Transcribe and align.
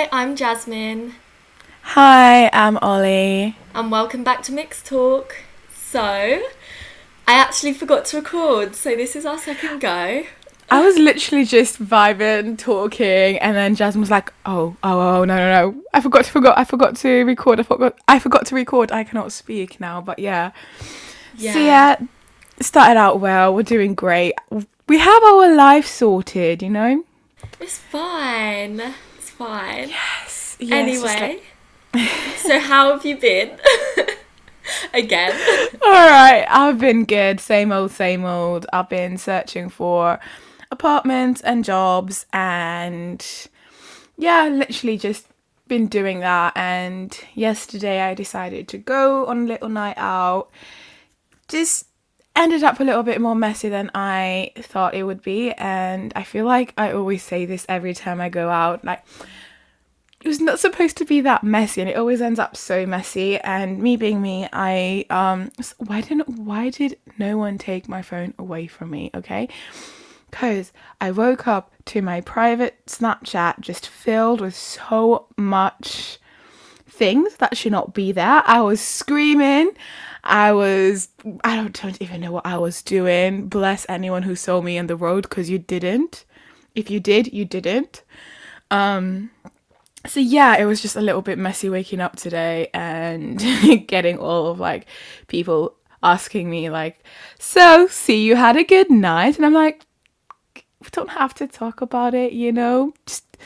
Hi, 0.00 0.08
I'm 0.12 0.34
Jasmine, 0.34 1.12
Hi, 1.82 2.48
I'm 2.54 2.78
Ollie. 2.78 3.54
and 3.74 3.90
welcome 3.90 4.24
back 4.24 4.42
to 4.44 4.52
Mixed 4.52 4.86
Talk. 4.86 5.36
So, 5.74 6.00
I 6.00 6.40
actually 7.28 7.74
forgot 7.74 8.06
to 8.06 8.16
record, 8.16 8.74
so 8.74 8.96
this 8.96 9.14
is 9.14 9.26
our 9.26 9.36
second 9.36 9.82
go. 9.82 10.22
I 10.70 10.80
was 10.82 10.96
literally 10.96 11.44
just 11.44 11.82
vibing, 11.82 12.56
talking, 12.56 13.36
and 13.40 13.54
then 13.54 13.74
Jasmine 13.74 14.00
was 14.00 14.10
like, 14.10 14.32
"Oh, 14.46 14.74
oh, 14.82 15.00
oh, 15.00 15.24
no, 15.26 15.36
no, 15.36 15.70
no! 15.70 15.82
I 15.92 16.00
forgot 16.00 16.24
to 16.24 16.30
forgot. 16.30 16.56
I 16.56 16.64
forgot 16.64 16.96
to 16.96 17.24
record. 17.24 17.60
I 17.60 17.64
forgot. 17.64 17.98
I 18.08 18.18
forgot 18.18 18.46
to 18.46 18.54
record. 18.54 18.90
I 18.90 19.04
cannot 19.04 19.32
speak 19.32 19.80
now." 19.80 20.00
But 20.00 20.18
yeah. 20.18 20.52
Yeah. 21.36 21.52
So 21.52 21.58
yeah, 21.58 21.96
started 22.60 22.96
out 22.96 23.20
well. 23.20 23.54
We're 23.54 23.64
doing 23.64 23.94
great. 23.94 24.32
We 24.88 24.96
have 24.96 25.22
our 25.24 25.54
life 25.54 25.86
sorted, 25.86 26.62
you 26.62 26.70
know. 26.70 27.04
It's 27.60 27.76
fine. 27.76 28.94
Fine. 29.40 29.88
Yes. 29.88 30.58
yes 30.60 30.70
anyway, 30.70 31.40
like- 31.94 32.08
so 32.36 32.58
how 32.58 32.92
have 32.92 33.06
you 33.06 33.16
been? 33.16 33.58
Again. 34.92 35.32
All 35.82 35.90
right, 35.90 36.44
I've 36.46 36.78
been 36.78 37.06
good. 37.06 37.40
Same 37.40 37.72
old, 37.72 37.90
same 37.90 38.26
old. 38.26 38.66
I've 38.70 38.90
been 38.90 39.16
searching 39.16 39.70
for 39.70 40.20
apartments 40.70 41.40
and 41.40 41.64
jobs, 41.64 42.26
and 42.34 43.26
yeah, 44.18 44.46
literally 44.46 44.98
just 44.98 45.26
been 45.68 45.86
doing 45.86 46.20
that. 46.20 46.54
And 46.54 47.18
yesterday, 47.34 48.02
I 48.02 48.12
decided 48.12 48.68
to 48.68 48.76
go 48.76 49.24
on 49.24 49.44
a 49.44 49.46
little 49.46 49.70
night 49.70 49.96
out. 49.96 50.50
Just 51.48 51.86
ended 52.36 52.62
up 52.62 52.78
a 52.80 52.84
little 52.84 53.02
bit 53.02 53.20
more 53.20 53.34
messy 53.34 53.68
than 53.68 53.90
I 53.94 54.52
thought 54.56 54.94
it 54.94 55.02
would 55.02 55.22
be, 55.22 55.52
and 55.52 56.12
I 56.14 56.22
feel 56.22 56.44
like 56.44 56.72
I 56.78 56.92
always 56.92 57.22
say 57.22 57.44
this 57.44 57.66
every 57.68 57.94
time 57.94 58.20
I 58.20 58.28
go 58.28 58.48
out, 58.48 58.84
like 58.84 59.02
it 60.22 60.28
was 60.28 60.40
not 60.40 60.60
supposed 60.60 60.98
to 60.98 61.04
be 61.04 61.22
that 61.22 61.42
messy 61.42 61.80
and 61.80 61.88
it 61.88 61.96
always 61.96 62.20
ends 62.20 62.38
up 62.38 62.56
so 62.56 62.84
messy. 62.84 63.38
And 63.38 63.78
me 63.78 63.96
being 63.96 64.20
me 64.20 64.48
i 64.52 65.06
um 65.10 65.50
why 65.78 66.00
didn't 66.02 66.28
why 66.28 66.70
did 66.70 66.98
no 67.18 67.38
one 67.38 67.56
take 67.58 67.88
my 67.88 68.02
phone 68.02 68.34
away 68.38 68.66
from 68.66 68.90
me 68.90 69.10
okay? 69.14 69.48
Because 70.30 70.72
i 71.00 71.10
woke 71.10 71.48
up 71.48 71.72
to 71.86 72.02
my 72.02 72.20
private 72.20 72.84
snapchat 72.86 73.60
just 73.60 73.88
filled 73.88 74.40
with 74.40 74.54
so 74.54 75.26
much 75.36 76.18
things 76.86 77.36
that 77.36 77.56
should 77.56 77.72
not 77.72 77.94
be 77.94 78.12
there. 78.12 78.42
I 78.44 78.60
was 78.60 78.80
screaming. 78.80 79.70
I 80.22 80.52
was 80.52 81.08
i 81.44 81.56
don't, 81.56 81.80
don't 81.80 82.02
even 82.02 82.20
know 82.20 82.32
what 82.32 82.44
i 82.44 82.58
was 82.58 82.82
doing. 82.82 83.48
Bless 83.48 83.86
anyone 83.88 84.22
who 84.24 84.36
saw 84.36 84.60
me 84.60 84.78
on 84.78 84.86
the 84.86 84.96
road 84.96 85.22
because 85.22 85.48
you 85.48 85.58
didn't. 85.58 86.26
If 86.74 86.90
you 86.90 87.00
did 87.00 87.32
you 87.32 87.46
didn't. 87.46 88.02
Um 88.70 89.30
so 90.06 90.20
yeah 90.20 90.56
it 90.56 90.64
was 90.64 90.80
just 90.80 90.96
a 90.96 91.00
little 91.00 91.22
bit 91.22 91.38
messy 91.38 91.68
waking 91.68 92.00
up 92.00 92.16
today 92.16 92.68
and 92.72 93.38
getting 93.86 94.18
all 94.18 94.46
of 94.46 94.58
like 94.58 94.86
people 95.26 95.76
asking 96.02 96.48
me 96.48 96.70
like 96.70 97.04
so 97.38 97.86
see 97.88 98.24
you 98.24 98.36
had 98.36 98.56
a 98.56 98.64
good 98.64 98.90
night? 98.90 99.36
And 99.36 99.44
i'm 99.44 99.52
like 99.52 99.84
we 100.54 100.88
don't 100.92 101.10
have 101.10 101.34
to 101.34 101.46
talk 101.46 101.80
about 101.80 102.14
it 102.14 102.32
you 102.32 102.52
know? 102.52 102.94
Just 103.06 103.36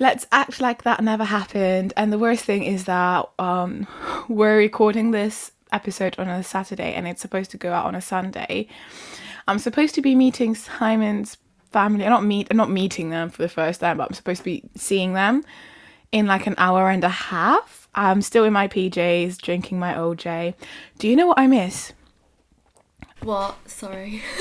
let's 0.00 0.26
act 0.32 0.60
like 0.60 0.82
that 0.82 1.04
never 1.04 1.24
happened. 1.24 1.92
And 1.96 2.12
the 2.12 2.18
worst 2.18 2.44
thing 2.44 2.64
is 2.64 2.84
that 2.86 3.28
um 3.38 3.86
we're 4.28 4.56
recording 4.56 5.12
this 5.12 5.52
episode 5.72 6.18
on 6.18 6.28
a 6.28 6.42
saturday 6.42 6.94
and 6.94 7.06
it's 7.06 7.22
supposed 7.22 7.52
to 7.52 7.56
go 7.56 7.72
out 7.72 7.86
on 7.86 7.94
a 7.94 8.00
sunday. 8.00 8.66
I'm 9.46 9.60
supposed 9.60 9.94
to 9.94 10.02
be 10.02 10.16
meeting 10.16 10.54
simon's 10.56 11.36
family 11.70 12.04
i'm 12.04 12.10
not 12.10 12.24
meet 12.24 12.48
i'm 12.50 12.56
not 12.56 12.70
meeting 12.70 13.10
them 13.10 13.30
for 13.30 13.42
the 13.42 13.48
first 13.48 13.80
time 13.80 13.96
but 13.96 14.08
i'm 14.08 14.14
supposed 14.14 14.38
to 14.38 14.44
be 14.44 14.62
seeing 14.74 15.12
them 15.14 15.44
in 16.12 16.26
like 16.26 16.46
an 16.46 16.54
hour 16.58 16.90
and 16.90 17.04
a 17.04 17.08
half 17.08 17.88
i'm 17.94 18.20
still 18.22 18.44
in 18.44 18.52
my 18.52 18.66
pjs 18.68 19.38
drinking 19.38 19.78
my 19.78 19.94
oj 19.94 20.54
do 20.98 21.08
you 21.08 21.14
know 21.16 21.26
what 21.26 21.38
i 21.38 21.46
miss 21.46 21.92
What? 23.22 23.56
Sorry. 23.68 24.22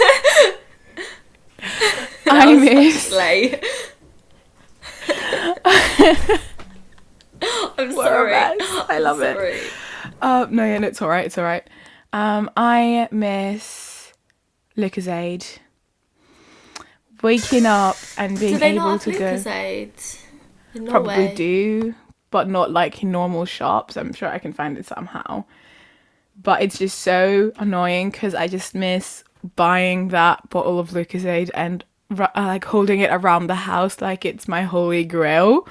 i 2.31 2.53
miss 2.55 3.11
Late. 3.21 3.61
I'm 7.41 7.91
sorry. 7.91 8.33
I 8.33 8.55
I'm 8.89 9.03
love 9.03 9.21
it. 9.21 9.71
Uh, 10.21 10.47
no, 10.49 10.63
yeah, 10.63 10.77
no, 10.77 10.87
it's 10.87 11.01
all 11.01 11.09
right. 11.09 11.25
It's 11.25 11.37
all 11.37 11.43
right. 11.43 11.67
Um, 12.13 12.49
I 12.55 13.07
miss 13.11 14.13
Lucozade. 14.77 15.57
Waking 17.21 17.65
up 17.65 17.97
and 18.17 18.39
being 18.39 18.61
able 18.61 18.97
to 18.99 19.11
go. 19.11 19.17
Lucozade? 19.35 20.21
Probably 20.87 21.33
do, 21.35 21.95
but 22.31 22.47
not 22.47 22.71
like 22.71 23.01
in 23.01 23.11
normal 23.11 23.45
shops. 23.45 23.97
I'm 23.97 24.13
sure 24.13 24.29
I 24.29 24.39
can 24.39 24.53
find 24.53 24.77
it 24.77 24.85
somehow. 24.85 25.45
But 26.41 26.61
it's 26.61 26.77
just 26.77 26.99
so 26.99 27.51
annoying 27.57 28.11
because 28.11 28.33
I 28.33 28.47
just 28.47 28.75
miss 28.75 29.23
buying 29.55 30.09
that 30.09 30.49
bottle 30.49 30.79
of 30.79 30.91
Lucozade 30.91 31.49
and 31.53 31.83
uh, 32.17 32.27
like 32.35 32.65
holding 32.65 32.99
it 32.99 33.11
around 33.11 33.47
the 33.47 33.55
house 33.55 34.01
like 34.01 34.25
it's 34.25 34.47
my 34.47 34.63
holy 34.63 35.05
grail. 35.05 35.67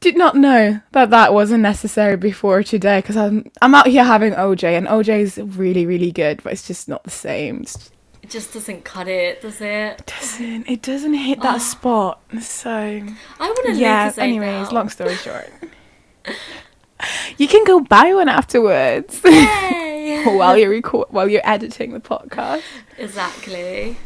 Did 0.00 0.16
not 0.16 0.34
know 0.34 0.80
that 0.92 1.10
that 1.10 1.32
wasn't 1.32 1.62
necessary 1.62 2.16
before 2.16 2.62
today 2.64 2.98
because 2.98 3.16
I'm 3.16 3.50
I'm 3.62 3.74
out 3.74 3.86
here 3.86 4.04
having 4.04 4.32
OJ 4.32 4.76
and 4.76 4.88
OJ 4.88 5.20
is 5.20 5.38
really 5.38 5.86
really 5.86 6.10
good, 6.10 6.42
but 6.42 6.52
it's 6.52 6.66
just 6.66 6.88
not 6.88 7.04
the 7.04 7.10
same. 7.10 7.62
It's 7.62 7.90
It 8.22 8.30
just 8.30 8.52
doesn't 8.54 8.84
cut 8.84 9.08
it, 9.08 9.42
does 9.42 9.60
it? 9.60 10.06
doesn't 10.06 10.68
it 10.68 10.82
doesn't 10.82 11.14
hit 11.14 11.40
that 11.42 11.56
ah. 11.56 11.58
spot. 11.58 12.20
So 12.40 12.70
I 12.70 13.00
want 13.40 13.66
to 13.66 13.74
yeah. 13.74 14.12
Anyways, 14.16 14.68
now. 14.68 14.74
long 14.74 14.88
story 14.88 15.16
short, 15.16 15.50
you 17.36 17.48
can 17.48 17.64
go 17.64 17.80
buy 17.80 18.14
one 18.14 18.28
afterwards 18.28 19.20
Yay! 19.24 20.22
while 20.36 20.56
you're 20.56 20.70
record 20.70 21.08
while 21.10 21.28
you're 21.28 21.42
editing 21.44 21.92
the 21.92 22.00
podcast. 22.00 22.62
exactly. 22.96 23.96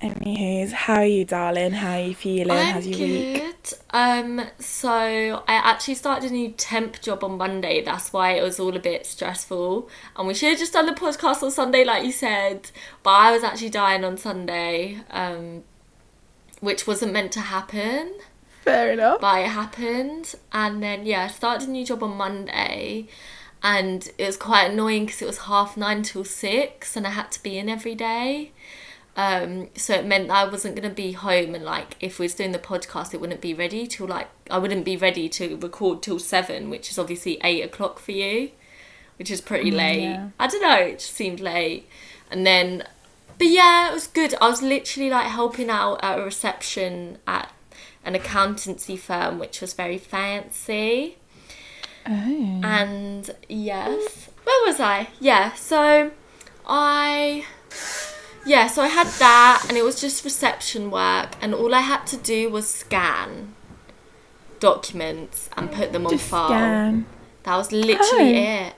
Anyways, 0.00 0.72
how 0.72 0.94
are 0.96 1.04
you, 1.04 1.24
darling? 1.24 1.72
How 1.72 1.94
are 1.94 2.00
you 2.00 2.14
feeling? 2.14 2.56
I'm 2.56 2.74
How's 2.74 2.86
your 2.86 2.98
week? 3.00 3.34
good. 3.34 3.78
Um, 3.90 4.42
so 4.60 4.88
I 4.90 5.54
actually 5.54 5.96
started 5.96 6.30
a 6.30 6.32
new 6.32 6.50
temp 6.52 7.00
job 7.00 7.24
on 7.24 7.36
Monday. 7.36 7.82
That's 7.82 8.12
why 8.12 8.32
it 8.32 8.42
was 8.42 8.60
all 8.60 8.76
a 8.76 8.78
bit 8.80 9.06
stressful. 9.06 9.88
And 10.16 10.28
we 10.28 10.34
should 10.34 10.50
have 10.50 10.58
just 10.58 10.72
done 10.72 10.86
the 10.86 10.92
podcast 10.92 11.42
on 11.42 11.50
Sunday, 11.50 11.84
like 11.84 12.04
you 12.04 12.12
said. 12.12 12.70
But 13.02 13.10
I 13.10 13.32
was 13.32 13.42
actually 13.42 13.70
dying 13.70 14.04
on 14.04 14.16
Sunday, 14.16 14.98
um, 15.10 15.64
which 16.60 16.86
wasn't 16.86 17.12
meant 17.12 17.32
to 17.32 17.40
happen. 17.40 18.14
Fair 18.64 18.92
enough. 18.92 19.20
but 19.22 19.40
it 19.40 19.48
happened 19.48 20.34
and 20.52 20.82
then 20.82 21.06
yeah 21.06 21.24
I 21.24 21.28
started 21.28 21.68
a 21.68 21.72
new 21.72 21.86
job 21.86 22.02
on 22.02 22.18
Monday 22.18 23.06
and 23.62 24.06
it 24.18 24.26
was 24.26 24.36
quite 24.36 24.70
annoying 24.72 25.06
because 25.06 25.22
it 25.22 25.26
was 25.26 25.38
half 25.38 25.74
nine 25.74 26.02
till 26.02 26.22
six 26.22 26.94
and 26.94 27.06
I 27.06 27.10
had 27.10 27.32
to 27.32 27.42
be 27.42 27.56
in 27.56 27.70
every 27.70 27.94
day 27.94 28.52
um 29.18 29.68
so 29.76 29.92
it 29.92 30.06
meant 30.06 30.28
that 30.28 30.36
I 30.36 30.50
wasn't 30.50 30.74
going 30.74 30.88
to 30.88 30.94
be 30.94 31.12
home 31.12 31.54
and 31.54 31.64
like 31.64 31.96
if 32.00 32.18
we 32.18 32.24
was 32.24 32.34
doing 32.34 32.52
the 32.52 32.58
podcast 32.58 33.12
it 33.12 33.20
wouldn't 33.20 33.42
be 33.42 33.52
ready 33.52 33.86
till 33.86 34.06
like 34.06 34.28
I 34.50 34.56
wouldn't 34.56 34.86
be 34.86 34.96
ready 34.96 35.28
to 35.28 35.56
record 35.58 36.02
till 36.02 36.18
seven 36.18 36.70
which 36.70 36.90
is 36.90 36.98
obviously 36.98 37.38
eight 37.44 37.62
o'clock 37.62 37.98
for 37.98 38.12
you 38.12 38.52
which 39.18 39.30
is 39.30 39.42
pretty 39.42 39.70
late 39.70 40.02
yeah. 40.04 40.30
I 40.38 40.46
don't 40.46 40.62
know 40.62 40.76
it 40.76 41.00
just 41.00 41.12
seemed 41.12 41.40
late 41.40 41.86
and 42.30 42.46
then 42.46 42.84
but 43.38 43.46
yeah, 43.46 43.90
it 43.90 43.94
was 43.94 44.08
good. 44.08 44.34
I 44.40 44.48
was 44.48 44.62
literally 44.62 45.10
like 45.10 45.28
helping 45.28 45.70
out 45.70 46.00
at 46.02 46.18
a 46.18 46.22
reception 46.22 47.18
at 47.26 47.52
an 48.04 48.16
accountancy 48.16 48.96
firm, 48.96 49.38
which 49.38 49.60
was 49.60 49.72
very 49.74 49.98
fancy. 49.98 51.16
Oh. 52.04 52.60
And 52.64 53.30
yes, 53.48 54.28
where 54.42 54.66
was 54.66 54.80
I? 54.80 55.08
Yeah, 55.20 55.54
so 55.54 56.10
I. 56.66 57.44
Yeah, 58.46 58.66
so 58.68 58.82
I 58.82 58.88
had 58.88 59.06
that, 59.18 59.66
and 59.68 59.76
it 59.76 59.84
was 59.84 60.00
just 60.00 60.24
reception 60.24 60.90
work, 60.90 61.30
and 61.42 61.54
all 61.54 61.74
I 61.74 61.80
had 61.80 62.06
to 62.08 62.16
do 62.16 62.48
was 62.50 62.68
scan 62.68 63.54
documents 64.60 65.48
and 65.56 65.70
put 65.70 65.92
them 65.92 66.06
on 66.06 66.12
Just 66.12 66.28
file. 66.28 66.48
scan. 66.48 67.06
That 67.44 67.56
was 67.56 67.72
literally 67.72 68.36
Oh. 68.38 68.66
it. 68.66 68.74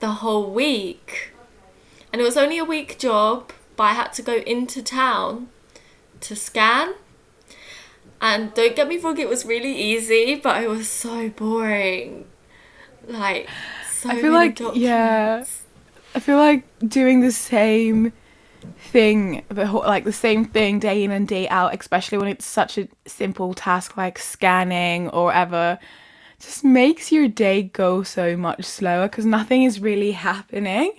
The 0.00 0.08
whole 0.22 0.50
week. 0.50 1.32
And 2.12 2.20
it 2.20 2.24
was 2.24 2.36
only 2.36 2.58
a 2.58 2.64
week 2.64 2.98
job, 2.98 3.52
but 3.76 3.84
I 3.84 3.92
had 3.94 4.12
to 4.14 4.22
go 4.22 4.34
into 4.36 4.82
town 4.82 5.48
to 6.20 6.36
scan. 6.36 6.94
And 8.20 8.54
don't 8.54 8.76
get 8.76 8.86
me 8.88 8.98
wrong, 8.98 9.18
it 9.18 9.28
was 9.28 9.44
really 9.44 9.74
easy, 9.76 10.34
but 10.36 10.62
it 10.62 10.68
was 10.68 10.88
so 10.88 11.28
boring. 11.30 12.26
Like, 13.06 13.48
so 13.90 14.10
I 14.10 14.20
feel 14.20 14.32
many 14.32 14.54
like 14.54 14.76
yeah. 14.76 15.44
I 16.14 16.20
feel 16.20 16.36
like 16.38 16.64
doing 16.86 17.20
the 17.20 17.32
same 17.32 18.12
thing, 18.78 19.44
the 19.48 19.66
whole, 19.66 19.82
like 19.82 20.04
the 20.04 20.12
same 20.12 20.44
thing 20.44 20.78
day 20.78 21.04
in 21.04 21.10
and 21.10 21.26
day 21.26 21.48
out, 21.48 21.78
especially 21.78 22.18
when 22.18 22.28
it's 22.28 22.44
such 22.44 22.78
a 22.78 22.88
simple 23.06 23.54
task 23.54 23.96
like 23.96 24.18
scanning 24.18 25.08
or 25.10 25.32
ever 25.32 25.78
just 26.38 26.64
makes 26.64 27.10
your 27.10 27.28
day 27.28 27.62
go 27.62 28.02
so 28.02 28.36
much 28.36 28.64
slower 28.64 29.08
because 29.08 29.24
nothing 29.24 29.62
is 29.62 29.80
really 29.80 30.12
happening. 30.12 30.92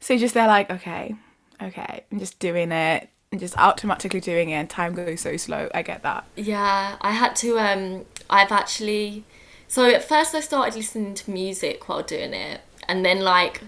So 0.00 0.16
just 0.16 0.34
they're 0.34 0.46
like, 0.46 0.70
okay, 0.70 1.14
okay, 1.62 2.04
I'm 2.10 2.18
just 2.18 2.38
doing 2.38 2.72
it 2.72 3.08
and 3.30 3.40
just 3.40 3.56
automatically 3.58 4.20
doing 4.20 4.50
it 4.50 4.54
and 4.54 4.70
time 4.70 4.94
goes 4.94 5.20
so 5.20 5.36
slow. 5.36 5.68
I 5.74 5.82
get 5.82 6.02
that. 6.02 6.24
Yeah, 6.36 6.96
I 7.00 7.10
had 7.12 7.36
to 7.36 7.58
um 7.58 8.04
I've 8.30 8.52
actually. 8.52 9.24
So 9.66 9.88
at 9.90 10.02
first 10.02 10.34
I 10.34 10.40
started 10.40 10.74
listening 10.76 11.14
to 11.14 11.30
music 11.30 11.88
while 11.88 12.02
doing 12.02 12.32
it, 12.32 12.62
and 12.88 13.04
then 13.04 13.20
like, 13.20 13.60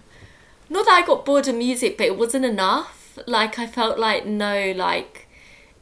not 0.70 0.86
that 0.86 1.02
I 1.02 1.06
got 1.06 1.26
bored 1.26 1.46
of 1.48 1.54
music, 1.54 1.98
but 1.98 2.06
it 2.06 2.16
wasn't 2.16 2.46
enough. 2.46 2.99
Like 3.26 3.58
I 3.58 3.66
felt 3.66 3.98
like 3.98 4.26
no, 4.26 4.72
like 4.76 5.26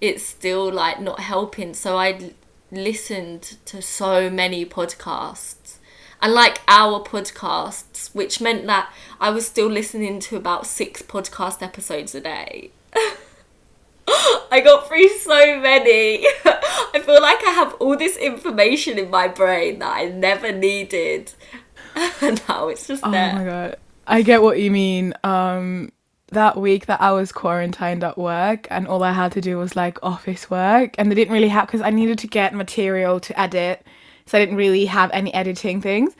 it's 0.00 0.24
still 0.24 0.72
like 0.72 1.00
not 1.00 1.20
helping. 1.20 1.74
So 1.74 1.96
I 1.98 2.32
listened 2.70 3.56
to 3.64 3.80
so 3.82 4.28
many 4.30 4.64
podcasts 4.66 5.76
and 6.20 6.34
like 6.34 6.60
our 6.68 7.00
podcasts, 7.02 8.14
which 8.14 8.40
meant 8.40 8.66
that 8.66 8.92
I 9.20 9.30
was 9.30 9.46
still 9.46 9.68
listening 9.68 10.20
to 10.20 10.36
about 10.36 10.66
six 10.66 11.02
podcast 11.02 11.62
episodes 11.62 12.14
a 12.14 12.20
day. 12.20 12.70
I 14.50 14.60
got 14.64 14.88
through 14.88 15.08
so 15.18 15.60
many. 15.60 16.24
I 16.44 17.00
feel 17.04 17.20
like 17.20 17.38
I 17.46 17.50
have 17.50 17.74
all 17.74 17.96
this 17.96 18.16
information 18.16 18.98
in 18.98 19.10
my 19.10 19.28
brain 19.28 19.78
that 19.80 19.94
I 19.94 20.06
never 20.06 20.50
needed. 20.52 21.32
and 22.22 22.40
now 22.48 22.68
it's 22.68 22.86
just 22.86 23.02
Oh 23.04 23.10
there. 23.10 23.34
my 23.34 23.44
god. 23.44 23.76
I 24.06 24.22
get 24.22 24.42
what 24.42 24.58
you 24.58 24.70
mean. 24.70 25.12
Um 25.22 25.92
that 26.30 26.56
week 26.56 26.86
that 26.86 27.00
I 27.00 27.12
was 27.12 27.32
quarantined 27.32 28.04
at 28.04 28.18
work 28.18 28.66
and 28.70 28.86
all 28.86 29.02
I 29.02 29.12
had 29.12 29.32
to 29.32 29.40
do 29.40 29.58
was 29.58 29.76
like 29.76 29.98
office 30.02 30.50
work 30.50 30.94
and 30.98 31.10
they 31.10 31.14
didn't 31.14 31.32
really 31.32 31.48
have 31.48 31.66
because 31.66 31.80
I 31.80 31.90
needed 31.90 32.18
to 32.20 32.26
get 32.26 32.54
material 32.54 33.18
to 33.20 33.40
edit. 33.40 33.86
So 34.26 34.36
I 34.36 34.40
didn't 34.40 34.56
really 34.56 34.84
have 34.86 35.10
any 35.12 35.32
editing 35.32 35.80
things. 35.80 36.14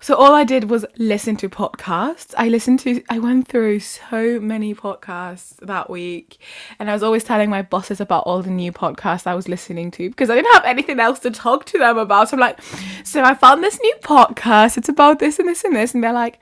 So 0.00 0.16
all 0.16 0.34
I 0.34 0.44
did 0.44 0.68
was 0.68 0.84
listen 0.98 1.36
to 1.36 1.48
podcasts. 1.48 2.34
I 2.36 2.48
listened 2.48 2.80
to 2.80 3.02
I 3.08 3.18
went 3.18 3.48
through 3.48 3.80
so 3.80 4.38
many 4.38 4.74
podcasts 4.74 5.56
that 5.64 5.88
week 5.88 6.38
and 6.78 6.90
I 6.90 6.92
was 6.92 7.02
always 7.02 7.24
telling 7.24 7.48
my 7.48 7.62
bosses 7.62 8.00
about 8.00 8.24
all 8.24 8.42
the 8.42 8.50
new 8.50 8.72
podcasts 8.72 9.26
I 9.26 9.34
was 9.34 9.48
listening 9.48 9.90
to 9.92 10.10
because 10.10 10.28
I 10.30 10.34
didn't 10.34 10.52
have 10.52 10.64
anything 10.64 11.00
else 11.00 11.20
to 11.20 11.30
talk 11.30 11.64
to 11.66 11.78
them 11.78 11.96
about. 11.96 12.28
So 12.28 12.36
I'm 12.36 12.40
like, 12.40 12.60
so 13.04 13.22
I 13.22 13.34
found 13.34 13.62
this 13.64 13.80
new 13.80 13.94
podcast. 14.02 14.76
It's 14.76 14.90
about 14.90 15.20
this 15.20 15.38
and 15.38 15.48
this 15.48 15.64
and 15.64 15.74
this 15.74 15.94
and 15.94 16.04
they're 16.04 16.12
like, 16.12 16.38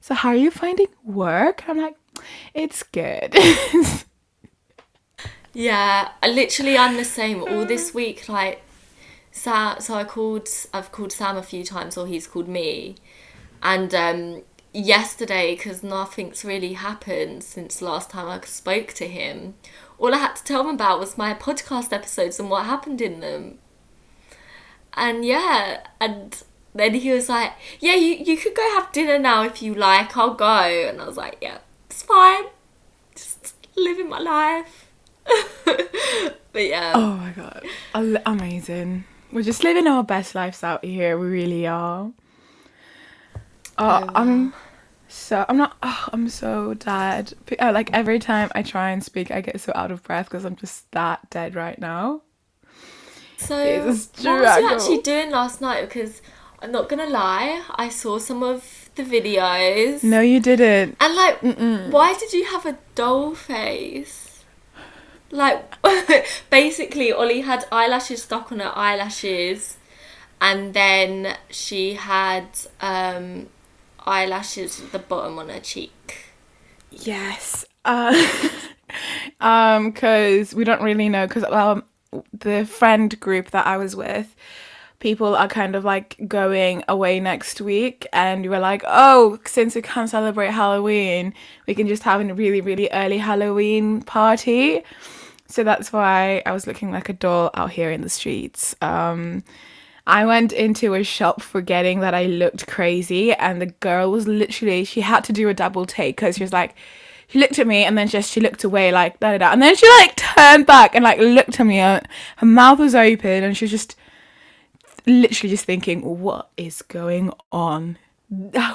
"So 0.00 0.14
how 0.14 0.30
are 0.30 0.36
you 0.36 0.50
finding 0.50 0.88
work?" 1.04 1.62
And 1.62 1.78
I'm 1.78 1.84
like, 1.84 1.96
"It's 2.54 2.82
good." 2.82 3.36
Yeah, 5.58 6.10
I 6.22 6.28
literally 6.28 6.78
I'm 6.78 6.96
the 6.96 7.04
same. 7.04 7.42
All 7.42 7.64
this 7.64 7.92
week, 7.92 8.28
like, 8.28 8.62
Sam. 9.32 9.80
So 9.80 9.94
I 9.94 10.04
called. 10.04 10.48
I've 10.72 10.92
called 10.92 11.10
Sam 11.12 11.36
a 11.36 11.42
few 11.42 11.64
times, 11.64 11.96
or 11.96 12.06
he's 12.06 12.28
called 12.28 12.48
me. 12.48 12.96
And 13.60 13.92
um, 13.94 14.42
yesterday, 14.72 15.56
because 15.56 15.82
nothing's 15.82 16.44
really 16.44 16.74
happened 16.74 17.42
since 17.42 17.82
last 17.82 18.10
time 18.10 18.28
I 18.28 18.40
spoke 18.46 18.92
to 18.94 19.08
him, 19.08 19.54
all 19.98 20.14
I 20.14 20.18
had 20.18 20.36
to 20.36 20.44
tell 20.44 20.60
him 20.60 20.74
about 20.76 21.00
was 21.00 21.18
my 21.18 21.34
podcast 21.34 21.92
episodes 21.92 22.38
and 22.38 22.50
what 22.50 22.66
happened 22.66 23.00
in 23.00 23.20
them. 23.20 23.58
And 24.94 25.24
yeah, 25.24 25.86
and 26.00 26.40
then 26.74 26.94
he 26.94 27.10
was 27.10 27.28
like, 27.28 27.52
"Yeah, 27.80 27.94
you 27.94 28.14
you 28.14 28.36
could 28.36 28.54
go 28.54 28.62
have 28.74 28.92
dinner 28.92 29.18
now 29.18 29.42
if 29.42 29.60
you 29.62 29.74
like. 29.74 30.16
I'll 30.16 30.34
go." 30.34 30.46
And 30.46 31.00
I 31.00 31.06
was 31.06 31.16
like, 31.16 31.38
"Yeah, 31.40 31.58
it's 31.98 32.06
fine. 32.06 32.44
Just 33.16 33.56
living 33.76 34.08
my 34.08 34.20
life." 34.20 34.92
but 36.52 36.64
yeah. 36.64 36.92
oh 36.94 37.16
my 37.16 37.30
god, 37.30 37.66
amazing! 38.24 39.04
We're 39.32 39.42
just 39.42 39.64
living 39.64 39.86
our 39.88 40.04
best 40.04 40.34
lives 40.34 40.62
out 40.62 40.84
here. 40.84 41.18
We 41.18 41.26
really 41.26 41.66
are. 41.66 42.12
Oh, 43.76 44.10
I'm 44.14 44.54
so 45.08 45.44
I'm 45.48 45.56
not. 45.56 45.76
Oh, 45.82 46.08
I'm 46.12 46.28
so 46.28 46.74
dead. 46.74 47.34
Uh, 47.58 47.72
Like 47.72 47.92
every 47.92 48.20
time 48.20 48.50
I 48.54 48.62
try 48.62 48.90
and 48.90 49.02
speak, 49.02 49.32
I 49.32 49.40
get 49.40 49.60
so 49.60 49.72
out 49.74 49.90
of 49.90 50.04
breath 50.04 50.26
because 50.26 50.44
I'm 50.44 50.56
just 50.56 50.90
that 50.92 51.28
dead 51.30 51.56
right 51.56 51.78
now. 51.80 52.22
So, 53.38 53.56
what 53.56 53.86
was 53.86 54.10
you 54.18 54.44
actually 54.44 54.98
doing 54.98 55.30
last 55.30 55.60
night? 55.60 55.82
Because 55.82 56.22
I'm 56.60 56.72
not 56.72 56.88
gonna 56.88 57.06
lie, 57.06 57.62
I 57.76 57.88
saw 57.88 58.18
some 58.18 58.42
of 58.42 58.90
the 58.96 59.04
videos. 59.04 60.02
No, 60.02 60.20
you 60.20 60.40
didn't. 60.40 60.96
And 61.00 61.14
like, 61.14 61.40
why 61.92 62.14
did 62.18 62.32
you 62.32 62.44
have 62.46 62.66
a 62.66 62.76
doll 62.94 63.34
face? 63.34 64.44
Like, 65.30 65.74
basically, 66.50 67.12
Ollie 67.12 67.42
had 67.42 67.66
eyelashes 67.70 68.22
stuck 68.22 68.50
on 68.50 68.60
her 68.60 68.72
eyelashes, 68.74 69.76
and 70.40 70.74
then 70.74 71.36
she 71.50 71.94
had 71.94 72.46
um, 72.80 73.48
eyelashes 74.00 74.80
at 74.80 74.92
the 74.92 74.98
bottom 74.98 75.38
on 75.38 75.50
her 75.50 75.60
cheek. 75.60 76.32
Yes. 76.90 77.66
Uh, 77.84 78.26
um, 79.40 79.90
because 79.90 80.54
we 80.54 80.64
don't 80.64 80.82
really 80.82 81.08
know. 81.08 81.26
Because 81.26 81.44
um, 81.44 81.84
the 82.32 82.64
friend 82.64 83.18
group 83.20 83.50
that 83.50 83.66
I 83.66 83.76
was 83.76 83.94
with, 83.94 84.34
people 85.00 85.36
are 85.36 85.48
kind 85.48 85.76
of 85.76 85.84
like 85.84 86.16
going 86.26 86.82
away 86.88 87.20
next 87.20 87.60
week, 87.60 88.06
and 88.12 88.42
we 88.42 88.48
were 88.48 88.58
like, 88.58 88.82
oh, 88.86 89.38
since 89.44 89.74
we 89.74 89.82
can't 89.82 90.10
celebrate 90.10 90.50
Halloween, 90.50 91.34
we 91.66 91.74
can 91.74 91.86
just 91.86 92.02
have 92.02 92.20
a 92.20 92.34
really, 92.34 92.60
really 92.60 92.88
early 92.92 93.18
Halloween 93.18 94.02
party. 94.02 94.82
So 95.46 95.64
that's 95.64 95.92
why 95.92 96.42
I 96.44 96.52
was 96.52 96.66
looking 96.66 96.90
like 96.90 97.08
a 97.08 97.14
doll 97.14 97.50
out 97.54 97.70
here 97.70 97.90
in 97.90 98.02
the 98.02 98.08
streets. 98.08 98.74
Um, 98.82 99.44
I 100.06 100.24
went 100.26 100.52
into 100.52 100.94
a 100.94 101.02
shop 101.04 101.42
forgetting 101.42 102.00
that 102.00 102.14
I 102.14 102.24
looked 102.24 102.66
crazy, 102.66 103.32
and 103.32 103.60
the 103.60 103.66
girl 103.66 104.10
was 104.10 104.26
literally 104.26 104.84
she 104.84 105.00
had 105.00 105.22
to 105.24 105.32
do 105.32 105.48
a 105.48 105.54
double 105.54 105.86
take 105.86 106.16
because 106.16 106.36
she 106.36 106.42
was 106.42 106.52
like, 106.52 106.74
she 107.28 107.38
looked 107.38 107.58
at 107.58 107.66
me 107.66 107.84
and 107.84 107.96
then 107.96 108.08
just 108.08 108.32
she 108.32 108.40
looked 108.40 108.64
away 108.64 108.90
like 108.90 109.20
da 109.20 109.32
da 109.32 109.38
da, 109.38 109.52
and 109.52 109.62
then 109.62 109.76
she 109.76 109.88
like 110.00 110.16
turned 110.16 110.66
back 110.66 110.94
and 110.94 111.04
like 111.04 111.18
looked 111.18 111.60
at 111.60 111.66
me. 111.66 111.78
And 111.78 112.06
her 112.38 112.46
mouth 112.46 112.78
was 112.78 112.94
open, 112.94 113.44
and 113.44 113.56
she 113.56 113.64
was 113.64 113.70
just 113.70 113.96
literally 115.08 115.50
just 115.50 115.64
thinking, 115.64 116.02
what 116.02 116.50
is 116.56 116.82
going 116.82 117.32
on? 117.52 117.98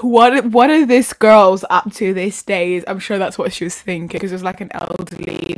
What 0.01 0.45
what 0.45 0.71
are 0.71 0.85
these 0.85 1.13
girls 1.13 1.63
up 1.69 1.94
to 1.94 2.13
these 2.13 2.41
days? 2.41 2.83
I'm 2.88 2.97
sure 3.00 3.19
that's 3.19 3.38
what 3.38 3.53
she 3.53 3.65
was 3.65 3.77
thinking 3.77 4.07
because 4.07 4.31
it 4.31 4.35
was 4.35 4.44
like 4.44 4.62
an 4.62 4.71
elderly 4.74 5.57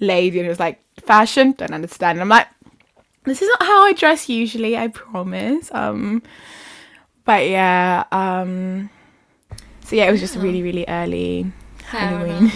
lady 0.00 0.38
and 0.38 0.46
it 0.46 0.48
was 0.48 0.58
like 0.58 0.80
fashion 1.00 1.52
don't 1.52 1.72
understand 1.72 2.16
and 2.16 2.22
i'm 2.22 2.28
like 2.28 2.48
this 3.24 3.42
is 3.42 3.48
not 3.48 3.62
how 3.62 3.84
i 3.84 3.92
dress 3.92 4.28
usually 4.28 4.76
i 4.76 4.88
promise 4.88 5.70
um 5.72 6.22
but 7.24 7.46
yeah 7.46 8.04
um 8.10 8.90
so 9.84 9.94
yeah 9.96 10.06
it 10.06 10.10
was 10.10 10.20
just 10.20 10.36
really 10.36 10.62
really 10.62 10.84
early 10.88 11.50
Fair 11.90 12.00
halloween. 12.00 12.52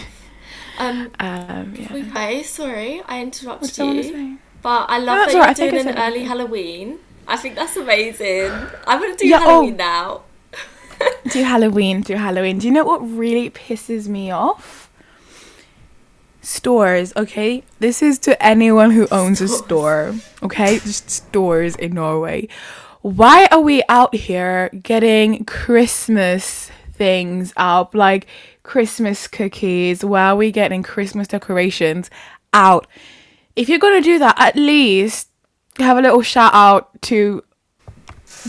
Um, 0.78 1.12
um 1.20 1.74
yeah 1.76 1.92
okay, 1.92 2.42
sorry, 2.42 3.00
I 3.06 3.22
interrupted 3.22 3.78
What's 3.78 3.78
you. 3.78 4.38
But 4.64 4.88
I 4.88 4.97
love 4.97 5.28
that 5.28 5.35
alright, 5.35 5.50
I 5.50 5.52
think 5.52 5.73
you're 5.73 5.80
I 5.80 5.83
doing 5.83 5.94
an 5.94 6.02
early 6.02 6.25
Halloween. 6.25 6.99
I 7.28 7.37
think 7.37 7.54
that's 7.54 7.76
amazing. 7.76 8.50
I'm 8.87 8.99
gonna 8.99 9.14
do 9.14 9.28
Yeah, 9.28 9.40
oh. 9.42 9.61
Halloween 9.61 9.76
now. 9.76 10.23
do 11.30 11.42
halloween 11.42 12.00
do 12.00 12.14
halloween. 12.14 12.59
Do 12.59 12.66
you 12.66 12.73
know 12.73 12.85
what 12.85 13.00
really 13.00 13.50
pisses 13.50 14.09
me 14.09 14.30
off? 14.30 14.90
Stores 16.40 17.12
okay? 17.14 17.62
This 17.78 18.02
is 18.02 18.18
to 18.21 18.42
anyone 18.42 18.90
who 18.90 19.06
owns 19.11 19.42
a 19.42 19.49
store 19.49 20.14
okay? 20.42 20.78
Just 20.78 21.11
stores 21.11 21.76
in 21.76 21.92
norway. 21.92 22.49
Why 23.02 23.47
are 23.50 23.61
we 23.61 23.83
out 23.90 24.14
here 24.14 24.71
getting 24.83 25.44
christmas 25.44 26.71
things 26.94 27.52
up 27.59 27.94
like 27.94 28.28
christmas 28.62 29.28
cookies? 29.28 30.02
Why 30.02 30.28
are 30.28 30.37
we 30.37 30.50
getting 30.50 30.83
christmas 30.83 31.28
decorations 31.28 32.09
out 32.54 32.87
if 33.56 33.68
you're 33.68 33.78
gonna 33.78 34.00
do 34.00 34.18
that 34.18 34.34
at 34.38 34.56
least 34.56 35.28
have 35.78 35.99
a 35.99 36.02
little 36.02 36.23
shout 36.23 36.54
out 36.54 37.00
to 37.02 37.42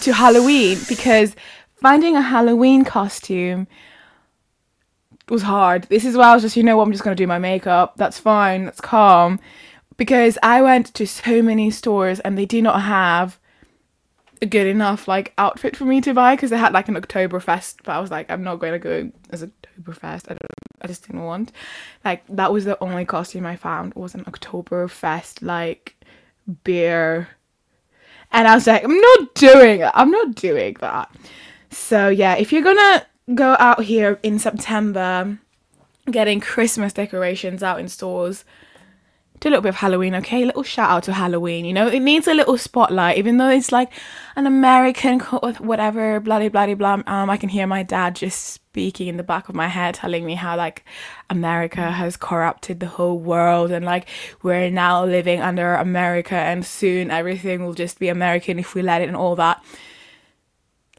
to 0.02 0.14
Halloween 0.14 0.78
because 0.88 1.36
finding 1.76 2.16
a 2.16 2.22
Halloween 2.22 2.84
costume 2.84 3.68
was 5.30 5.42
hard. 5.44 5.84
This 5.84 6.06
is 6.06 6.16
why 6.16 6.26
I 6.26 6.34
was 6.34 6.44
just, 6.44 6.56
you 6.56 6.64
know 6.64 6.78
what, 6.78 6.84
I'm 6.84 6.92
just 6.92 7.04
gonna 7.04 7.16
do 7.16 7.28
my 7.28 7.40
makeup. 7.40 7.96
That's 7.98 8.20
fine, 8.20 8.66
that's 8.66 8.82
calm. 8.82 9.40
Because 9.98 10.38
I 10.44 10.62
went 10.62 10.94
to 10.96 11.08
so 11.08 11.42
many 11.42 11.72
stores 11.72 12.20
and 12.20 12.38
they 12.38 12.46
do 12.46 12.62
not 12.62 12.82
have 12.82 13.40
a 14.42 14.46
good 14.46 14.68
enough 14.68 15.08
like 15.08 15.34
outfit 15.38 15.76
for 15.76 15.86
me 15.86 16.02
to 16.02 16.14
buy 16.14 16.36
because 16.36 16.50
they 16.50 16.58
had 16.58 16.74
like 16.74 16.88
an 16.88 16.96
Oktoberfest, 16.96 17.78
but 17.84 17.94
I 17.94 18.00
was 18.00 18.12
like, 18.12 18.30
I'm 18.30 18.44
not 18.44 18.60
going 18.60 18.74
to 18.74 18.80
go 18.80 19.12
as 19.30 19.44
Oktoberfest. 19.44 20.26
I 20.26 20.34
don't, 20.34 20.42
I 20.82 20.88
just 20.88 21.06
didn't 21.06 21.24
want. 21.24 21.52
Like 22.04 22.24
that 22.30 22.52
was 22.52 22.66
the 22.66 22.82
only 22.84 23.06
costume 23.06 23.46
I 23.46 23.56
found 23.56 23.94
was 23.94 24.16
an 24.16 24.26
Oktoberfest 24.26 25.42
like 25.42 25.96
beer 26.64 27.30
and 28.32 28.48
I 28.48 28.56
was 28.56 28.68
like, 28.68 28.84
I'm 28.84 29.00
not 29.00 29.36
doing. 29.36 29.84
I'm 29.94 30.12
not 30.12 30.36
doing 30.36 30.76
that. 30.82 31.10
So 31.70 32.10
yeah, 32.10 32.36
if 32.36 32.52
you're 32.52 32.64
gonna 32.64 33.06
go 33.34 33.56
out 33.60 33.84
here 33.84 34.20
in 34.24 34.40
September 34.40 35.40
getting 36.12 36.40
Christmas 36.40 36.94
decorations 36.94 37.64
out 37.64 37.80
in 37.80 37.88
stores, 37.88 38.46
do 39.46 39.50
a 39.50 39.52
little 39.52 39.62
bit 39.62 39.70
of 39.70 39.76
Halloween, 39.76 40.16
okay? 40.16 40.42
A 40.42 40.48
little 40.48 40.64
shout 40.64 40.90
out 40.90 41.04
to 41.04 41.14
Halloween, 41.14 41.66
you 41.66 41.74
know? 41.74 41.88
It 41.88 42.00
needs 42.00 42.28
a 42.28 42.34
little 42.34 42.58
spotlight, 42.58 43.18
even 43.18 43.38
though 43.38 43.50
it's 43.50 43.72
like 43.72 43.92
an 44.36 44.48
American 44.48 45.20
whatever, 45.20 46.20
blah 46.20 46.50
blah 46.50 46.76
blah. 46.76 47.04
Um, 47.06 47.30
I 47.30 47.38
can 47.38 47.50
hear 47.50 47.68
my 47.68 47.84
dad 47.84 48.16
just 48.16 48.44
speaking 48.44 49.08
in 49.08 49.18
the 49.18 49.24
back 49.24 49.48
of 49.48 49.54
my 49.54 49.68
head, 49.68 49.94
telling 49.94 50.26
me 50.26 50.34
how 50.34 50.58
like 50.58 50.84
America 51.30 51.92
has 51.92 52.18
corrupted 52.18 52.80
the 52.80 52.88
whole 52.88 53.20
world, 53.20 53.70
and 53.70 53.86
like 53.86 54.10
we're 54.42 54.72
now 54.72 55.06
living 55.06 55.42
under 55.42 55.76
America, 55.76 56.36
and 56.36 56.66
soon 56.66 57.12
everything 57.12 57.64
will 57.64 57.76
just 57.76 58.00
be 58.00 58.10
American 58.10 58.58
if 58.58 58.74
we 58.74 58.82
let 58.82 59.04
it, 59.04 59.08
and 59.08 59.18
all 59.18 59.36
that. 59.36 59.64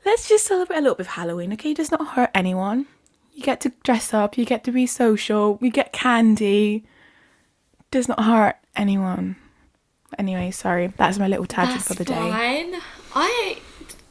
Let's 0.04 0.28
just 0.28 0.46
celebrate 0.46 0.78
a 0.78 0.82
little 0.82 0.94
bit 0.94 1.08
of 1.08 1.12
Halloween, 1.14 1.52
okay? 1.54 1.72
It 1.72 1.78
does 1.78 1.90
not 1.90 2.06
hurt 2.14 2.30
anyone. 2.32 2.86
You 3.34 3.42
get 3.42 3.60
to 3.62 3.72
dress 3.82 4.14
up, 4.14 4.38
you 4.38 4.44
get 4.44 4.62
to 4.64 4.72
be 4.72 4.86
social, 4.86 5.58
you 5.60 5.70
get 5.70 5.92
candy 5.92 6.84
does 7.96 8.08
not 8.08 8.22
hurt 8.22 8.56
anyone. 8.74 9.36
Anyway, 10.18 10.50
sorry, 10.50 10.92
that's 10.96 11.18
my 11.18 11.26
little 11.26 11.46
tangent 11.46 11.78
That's 11.78 11.88
for 11.88 11.94
the 11.94 12.04
day. 12.04 12.14
fine. 12.14 12.80
I 13.14 13.58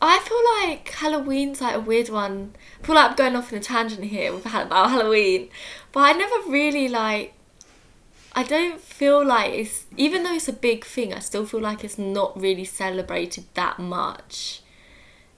I 0.01 0.20
feel 0.20 0.70
like 0.70 0.89
Halloween's 0.89 1.62
like 1.62 1.75
a 1.75 1.80
weird 1.80 2.10
one. 2.10 2.54
I 2.82 2.86
feel 2.86 2.96
like 2.96 3.12
I'm 3.12 3.15
going 3.15 3.36
off 3.36 3.54
on 3.54 3.60
a 3.60 3.62
tangent 3.62 4.04
here 4.06 4.34
with, 4.34 4.46
about 4.46 4.89
Halloween, 4.89 5.50
but 5.92 6.01
I 6.01 6.12
never 6.13 6.50
really 6.50 6.88
like. 6.88 7.34
I 8.34 8.44
don't 8.44 8.82
feel 8.82 9.25
like 9.25 9.54
it's 9.54 9.86
even 9.96 10.24
though 10.24 10.34
it's 10.34 10.50
a 10.50 10.54
big 10.54 10.84
thing. 10.84 11.13
I 11.13 11.20
still 11.20 11.46
feel 11.46 11.62
like 11.62 11.84
it's 11.84 11.98
not 11.98 12.39
really 12.39 12.65
celebrated 12.65 13.46
that 13.54 13.80
much, 13.80 14.62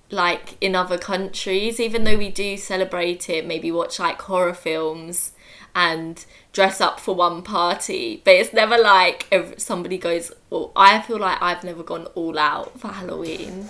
like 0.09 0.57
in 0.61 0.75
other 0.75 0.97
countries. 0.97 1.79
Even 1.79 2.03
though 2.03 2.17
we 2.17 2.29
do 2.29 2.57
celebrate 2.57 3.29
it, 3.29 3.45
maybe 3.45 3.71
watch 3.71 3.99
like 3.99 4.21
horror 4.21 4.53
films 4.53 5.31
and 5.75 6.25
dress 6.53 6.81
up 6.81 6.99
for 6.99 7.13
one 7.13 7.43
party, 7.43 8.21
but 8.25 8.33
it's 8.33 8.51
never 8.51 8.77
like 8.77 9.27
if 9.31 9.59
somebody 9.59 9.97
goes. 9.97 10.31
Well, 10.49 10.71
I 10.75 11.01
feel 11.01 11.19
like 11.19 11.41
I've 11.41 11.63
never 11.63 11.83
gone 11.83 12.07
all 12.15 12.39
out 12.39 12.79
for 12.79 12.87
Halloween. 12.87 13.69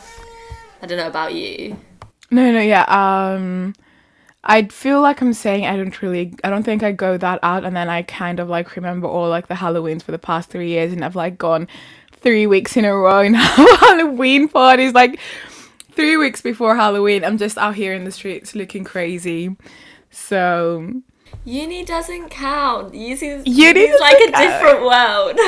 I 0.82 0.86
don't 0.86 0.98
know 0.98 1.08
about 1.08 1.34
you. 1.34 1.78
No, 2.30 2.52
no, 2.52 2.60
yeah. 2.60 2.84
Um, 2.84 3.74
I 4.44 4.68
feel 4.68 5.02
like 5.02 5.22
I'm 5.22 5.34
saying 5.34 5.66
I 5.66 5.76
don't 5.76 6.02
really, 6.02 6.34
I 6.44 6.50
don't 6.50 6.64
think 6.64 6.84
I 6.84 6.92
go 6.92 7.18
that 7.18 7.40
out, 7.44 7.66
and 7.66 7.76
then 7.76 7.90
I 7.90 8.04
kind 8.04 8.40
of 8.40 8.48
like 8.48 8.76
remember 8.76 9.08
all 9.08 9.28
like 9.28 9.48
the 9.48 9.56
Halloweens 9.56 10.04
for 10.04 10.12
the 10.12 10.20
past 10.20 10.50
three 10.50 10.70
years, 10.70 10.94
and 10.94 11.04
I've 11.04 11.16
like 11.16 11.38
gone 11.38 11.68
three 12.14 12.48
weeks 12.48 12.78
in 12.78 12.86
a 12.86 12.96
row 12.96 13.20
in 13.20 13.34
Halloween 13.38 14.48
parties, 14.48 14.94
like 14.94 15.20
three 15.98 16.16
weeks 16.16 16.42
before 16.42 16.76
Halloween. 16.76 17.26
I'm 17.26 17.40
just 17.40 17.58
out 17.58 17.76
here 17.76 17.94
in 17.94 18.06
the 18.06 18.12
streets 18.12 18.56
looking 18.56 18.84
crazy. 18.84 19.58
So 20.12 21.02
Uni 21.44 21.84
doesn't 21.84 22.30
count. 22.30 22.94
Uni 22.94 23.42
Uni's 23.46 24.00
like 24.00 24.18
a 24.20 24.32
doesn't 24.32 24.48
different 24.48 24.82
world. 24.86 25.40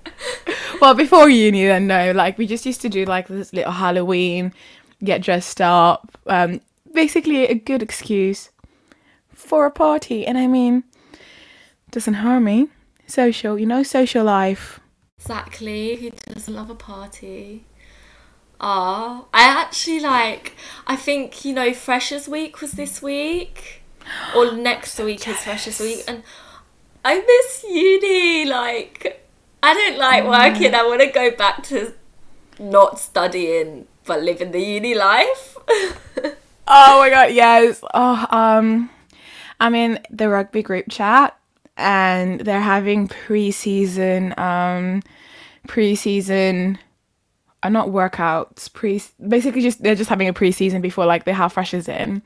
well, 0.82 0.94
before 0.94 1.30
uni, 1.30 1.66
then 1.66 1.86
no, 1.86 2.12
like 2.12 2.36
we 2.36 2.46
just 2.46 2.66
used 2.66 2.82
to 2.82 2.90
do 2.90 3.06
like 3.06 3.28
this 3.28 3.54
little 3.54 3.72
Halloween, 3.72 4.52
get 5.02 5.22
dressed 5.22 5.62
up. 5.62 6.12
Um, 6.26 6.60
basically 6.92 7.46
a 7.46 7.54
good 7.54 7.82
excuse 7.82 8.50
for 9.34 9.64
a 9.64 9.70
party, 9.70 10.26
and 10.26 10.36
I 10.36 10.46
mean, 10.46 10.84
doesn't 11.90 12.14
harm 12.14 12.44
me. 12.44 12.68
Social, 13.06 13.58
you 13.58 13.66
know, 13.66 13.82
social 13.82 14.24
life. 14.24 14.78
exactly. 15.18 15.96
Who 15.96 16.10
doesn't 16.34 16.54
love 16.54 16.68
a 16.68 16.74
party? 16.74 17.64
Ah, 18.60 19.24
I 19.32 19.42
actually 19.62 20.00
like. 20.00 20.54
I 20.86 20.96
think 20.96 21.44
you 21.44 21.54
know, 21.54 21.72
Freshers 21.72 22.28
Week 22.28 22.60
was 22.60 22.72
this 22.72 23.00
week, 23.00 23.82
or 24.36 24.52
next 24.56 24.98
week 24.98 25.26
is 25.26 25.38
Freshers 25.38 25.80
Week, 25.80 26.04
and 26.06 26.22
I 27.04 27.20
miss 27.20 27.64
uni. 27.68 28.44
Like, 28.44 29.26
I 29.62 29.74
don't 29.74 29.98
like 29.98 30.24
working. 30.24 30.74
I 30.74 30.82
want 30.82 31.00
to 31.00 31.06
go 31.08 31.30
back 31.30 31.62
to 31.64 31.94
not 32.58 32.98
studying 32.98 33.86
but 34.04 34.22
living 34.22 34.50
the 34.50 34.60
uni 34.60 34.94
life. 34.94 35.56
Oh 36.72 37.00
my 37.00 37.10
god, 37.10 37.32
yes. 37.32 37.82
Oh, 37.94 38.26
um, 38.30 38.90
I'm 39.58 39.74
in 39.74 39.98
the 40.08 40.28
rugby 40.28 40.62
group 40.62 40.86
chat, 40.88 41.36
and 41.76 42.40
they're 42.40 42.60
having 42.60 43.08
pre-season, 43.08 44.34
um, 44.38 45.02
pre-season. 45.66 46.78
Uh, 47.62 47.68
not 47.68 47.88
workouts, 47.88 48.72
pre 48.72 49.02
basically 49.28 49.60
just 49.60 49.82
they're 49.82 49.94
just 49.94 50.08
having 50.08 50.28
a 50.28 50.32
pre-season 50.32 50.80
before 50.80 51.04
like 51.04 51.24
they 51.24 51.32
have 51.32 51.52
freshers 51.52 51.88
in. 51.88 52.22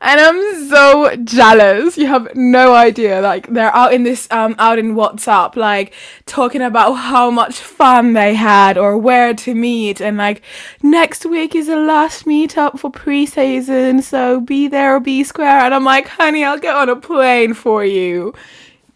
And 0.00 0.20
I'm 0.20 0.68
so 0.68 1.16
jealous. 1.24 1.96
You 1.96 2.06
have 2.06 2.28
no 2.36 2.74
idea. 2.74 3.20
Like 3.22 3.48
they're 3.48 3.74
out 3.74 3.92
in 3.94 4.02
this 4.04 4.28
um 4.30 4.54
out 4.58 4.78
in 4.78 4.94
WhatsApp 4.94 5.56
like 5.56 5.94
talking 6.26 6.62
about 6.62 6.92
how 6.92 7.30
much 7.30 7.56
fun 7.58 8.12
they 8.12 8.34
had 8.34 8.76
or 8.76 8.98
where 8.98 9.34
to 9.34 9.54
meet 9.54 10.00
and 10.00 10.16
like 10.16 10.42
next 10.82 11.24
week 11.26 11.54
is 11.54 11.66
the 11.66 11.76
last 11.76 12.24
meetup 12.26 12.78
for 12.78 12.90
pre-season, 12.90 14.02
so 14.02 14.40
be 14.40 14.68
there 14.68 14.94
or 14.96 15.00
be 15.00 15.24
square. 15.24 15.60
And 15.60 15.74
I'm 15.74 15.84
like, 15.84 16.08
honey, 16.08 16.44
I'll 16.44 16.58
get 16.58 16.76
on 16.76 16.88
a 16.88 16.96
plane 16.96 17.54
for 17.54 17.84
you. 17.84 18.34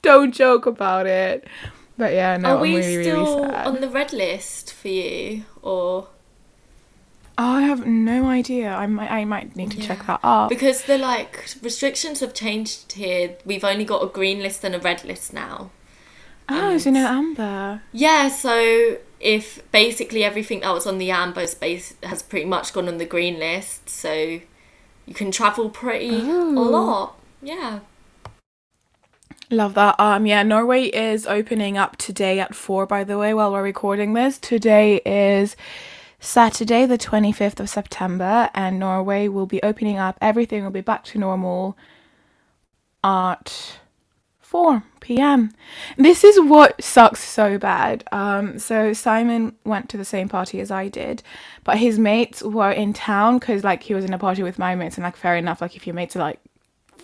Don't 0.03 0.33
joke 0.33 0.67
about 0.67 1.07
it. 1.07 1.47
But 2.01 2.15
yeah, 2.15 2.39
no, 2.39 2.57
Are 2.57 2.61
we 2.63 2.77
really, 2.77 3.03
still 3.05 3.43
really 3.45 3.55
on 3.55 3.81
the 3.83 3.89
red 3.91 4.15
list 4.15 4.73
for 4.73 4.89
you, 4.89 5.45
or 5.61 6.09
Oh, 7.37 7.53
I 7.57 7.61
have 7.61 7.87
no 7.87 8.25
idea. 8.27 8.73
I 8.73 8.87
might, 8.87 9.11
I 9.11 9.27
might 9.27 9.55
need 9.55 9.71
to 9.73 9.81
check 9.81 10.07
that 10.07 10.21
up. 10.23 10.49
because 10.49 10.85
the 10.85 10.97
like 10.97 11.45
restrictions 11.63 12.21
have 12.21 12.33
changed 12.33 12.93
here? 12.93 13.37
We've 13.45 13.65
only 13.65 13.85
got 13.85 14.03
a 14.03 14.07
green 14.07 14.41
list 14.41 14.65
and 14.65 14.75
a 14.75 14.79
red 14.79 15.05
list 15.05 15.35
now. 15.35 15.71
oh, 16.49 16.79
so 16.79 16.91
no 16.91 17.07
amber. 17.07 17.83
Yeah, 17.93 18.29
so 18.29 18.97
if 19.21 19.71
basically 19.71 20.25
everything 20.25 20.61
that 20.61 20.73
was 20.73 20.87
on 20.87 20.97
the 20.97 21.11
amber 21.11 21.47
space 21.47 21.93
has 22.03 22.23
pretty 22.23 22.47
much 22.47 22.73
gone 22.73 22.89
on 22.89 22.97
the 22.97 23.05
green 23.05 23.39
list, 23.39 23.91
so 23.91 24.13
you 25.05 25.15
can 25.15 25.31
travel 25.31 25.69
pretty 25.69 26.21
a 26.31 26.33
lot. 26.33 27.19
Yeah. 27.43 27.81
Love 29.53 29.75
that. 29.75 29.99
Um, 29.99 30.27
yeah, 30.27 30.45
Norway 30.45 30.85
is 30.85 31.27
opening 31.27 31.77
up 31.77 31.97
today 31.97 32.39
at 32.39 32.55
four. 32.55 32.87
By 32.87 33.03
the 33.03 33.19
way, 33.19 33.35
while 33.35 33.51
we're 33.51 33.65
recording 33.65 34.13
this, 34.13 34.39
today 34.39 35.01
is 35.05 35.57
Saturday, 36.21 36.87
the 36.87 36.97
twenty 36.97 37.33
fifth 37.33 37.59
of 37.59 37.69
September, 37.69 38.49
and 38.55 38.79
Norway 38.79 39.27
will 39.27 39.47
be 39.47 39.61
opening 39.65 39.99
up. 39.99 40.17
Everything 40.21 40.63
will 40.63 40.71
be 40.71 40.83
back 40.83 41.03
to 41.07 41.19
normal 41.19 41.77
at 43.03 43.81
four 44.39 44.85
p.m. 45.01 45.53
This 45.97 46.23
is 46.23 46.39
what 46.41 46.81
sucks 46.81 47.25
so 47.25 47.59
bad. 47.59 48.05
Um, 48.13 48.57
so 48.61 48.93
Simon 48.93 49.57
went 49.65 49.89
to 49.89 49.97
the 49.97 50.05
same 50.05 50.29
party 50.29 50.61
as 50.61 50.71
I 50.71 50.87
did, 50.87 51.25
but 51.65 51.79
his 51.79 51.99
mates 51.99 52.41
were 52.41 52.71
in 52.71 52.93
town 52.93 53.41
because 53.41 53.65
like 53.65 53.83
he 53.83 53.95
was 53.95 54.05
in 54.05 54.13
a 54.13 54.19
party 54.19 54.45
with 54.45 54.61
my 54.61 54.77
mates, 54.77 54.97
and 54.97 55.03
like 55.03 55.17
fair 55.17 55.37
enough, 55.37 55.61
like 55.61 55.75
if 55.75 55.89
your 55.89 55.95
mates 55.95 56.15
are 56.15 56.21
like 56.21 56.39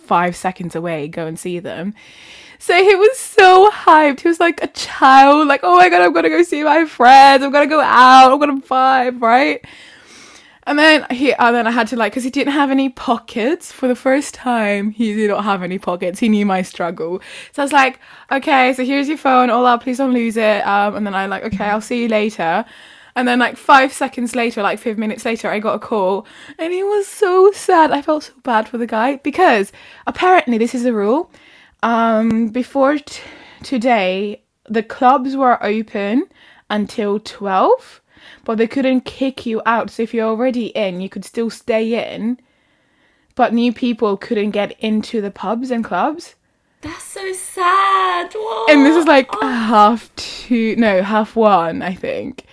five 0.07 0.35
seconds 0.35 0.75
away, 0.75 1.07
go 1.07 1.27
and 1.27 1.37
see 1.37 1.59
them. 1.59 1.93
So 2.59 2.73
he 2.75 2.95
was 2.95 3.17
so 3.17 3.69
hyped. 3.69 4.21
He 4.21 4.27
was 4.27 4.39
like 4.39 4.63
a 4.63 4.67
child, 4.67 5.47
like, 5.47 5.61
oh 5.63 5.75
my 5.75 5.89
god, 5.89 6.01
I'm 6.01 6.13
gonna 6.13 6.29
go 6.29 6.41
see 6.41 6.63
my 6.63 6.85
friends. 6.85 7.43
I'm 7.43 7.51
gonna 7.51 7.67
go 7.67 7.81
out. 7.81 8.31
I'm 8.31 8.39
gonna 8.39 8.61
vibe, 8.61 9.21
right? 9.21 9.63
And 10.67 10.77
then 10.77 11.05
he, 11.11 11.33
and 11.33 11.55
then 11.55 11.65
I 11.65 11.71
had 11.71 11.87
to 11.89 11.95
like, 11.95 12.11
because 12.11 12.25
he 12.25 12.29
didn't 12.29 12.51
have 12.51 12.71
any 12.71 12.89
pockets 12.89 13.71
for 13.71 13.87
the 13.87 13.95
first 13.95 14.33
time. 14.33 14.91
He 14.91 15.13
did 15.13 15.29
not 15.29 15.45
have 15.45 15.63
any 15.63 15.79
pockets. 15.79 16.19
He 16.19 16.27
knew 16.27 16.45
my 16.45 16.61
struggle. 16.61 17.21
So 17.53 17.61
I 17.61 17.65
was 17.65 17.71
like, 17.71 18.01
okay, 18.31 18.73
so 18.73 18.83
here's 18.83 19.07
your 19.07 19.17
phone. 19.17 19.49
All 19.49 19.65
out, 19.65 19.81
please 19.81 19.99
don't 19.99 20.11
lose 20.11 20.35
it. 20.35 20.67
Um, 20.67 20.95
and 20.97 21.07
then 21.07 21.15
I 21.15 21.27
like, 21.27 21.43
okay, 21.43 21.65
I'll 21.65 21.79
see 21.79 22.01
you 22.01 22.07
later. 22.09 22.65
And 23.17 23.27
then 23.27 23.39
like 23.39 23.57
five 23.57 23.91
seconds 23.91 24.35
later, 24.35 24.61
like 24.61 24.79
five 24.79 24.97
minutes 24.97 25.25
later, 25.25 25.49
I 25.49 25.59
got 25.59 25.73
a 25.75 25.79
call, 25.79 26.25
and 26.57 26.71
he 26.71 26.83
was 26.83 27.07
so 27.07 27.51
sad. 27.51 27.91
I 27.91 28.01
felt 28.01 28.23
so 28.23 28.33
bad 28.43 28.69
for 28.69 28.77
the 28.77 28.87
guy 28.87 29.17
because 29.17 29.71
apparently 30.05 30.57
this 30.57 30.73
is 30.73 30.85
a 30.85 30.93
rule. 30.93 31.29
Um, 31.83 32.47
before 32.47 32.97
t- 32.99 33.21
today, 33.63 34.43
the 34.69 34.83
clubs 34.83 35.35
were 35.35 35.61
open 35.63 36.29
until 36.69 37.19
twelve 37.19 38.01
but 38.47 38.57
they 38.57 38.67
couldn't 38.67 39.01
kick 39.01 39.45
you 39.45 39.61
out. 39.65 39.89
So 39.89 40.03
if 40.03 40.13
you're 40.13 40.27
already 40.27 40.67
in, 40.67 41.01
you 41.01 41.09
could 41.09 41.25
still 41.25 41.49
stay 41.49 42.13
in, 42.13 42.39
but 43.35 43.53
new 43.53 43.73
people 43.73 44.15
couldn't 44.17 44.51
get 44.51 44.79
into 44.79 45.21
the 45.21 45.31
pubs 45.31 45.69
and 45.69 45.83
clubs. 45.83 46.35
That's 46.81 47.03
so 47.03 47.33
sad. 47.33 48.33
What? 48.33 48.69
And 48.69 48.85
this 48.85 48.95
is 48.95 49.05
like 49.05 49.27
Oh, 49.33 49.47
half 49.47 50.15
two, 50.15 50.75
no, 50.77 51.03
half 51.03 51.35
one, 51.35 51.81
I 51.81 51.93
think. 51.93 52.45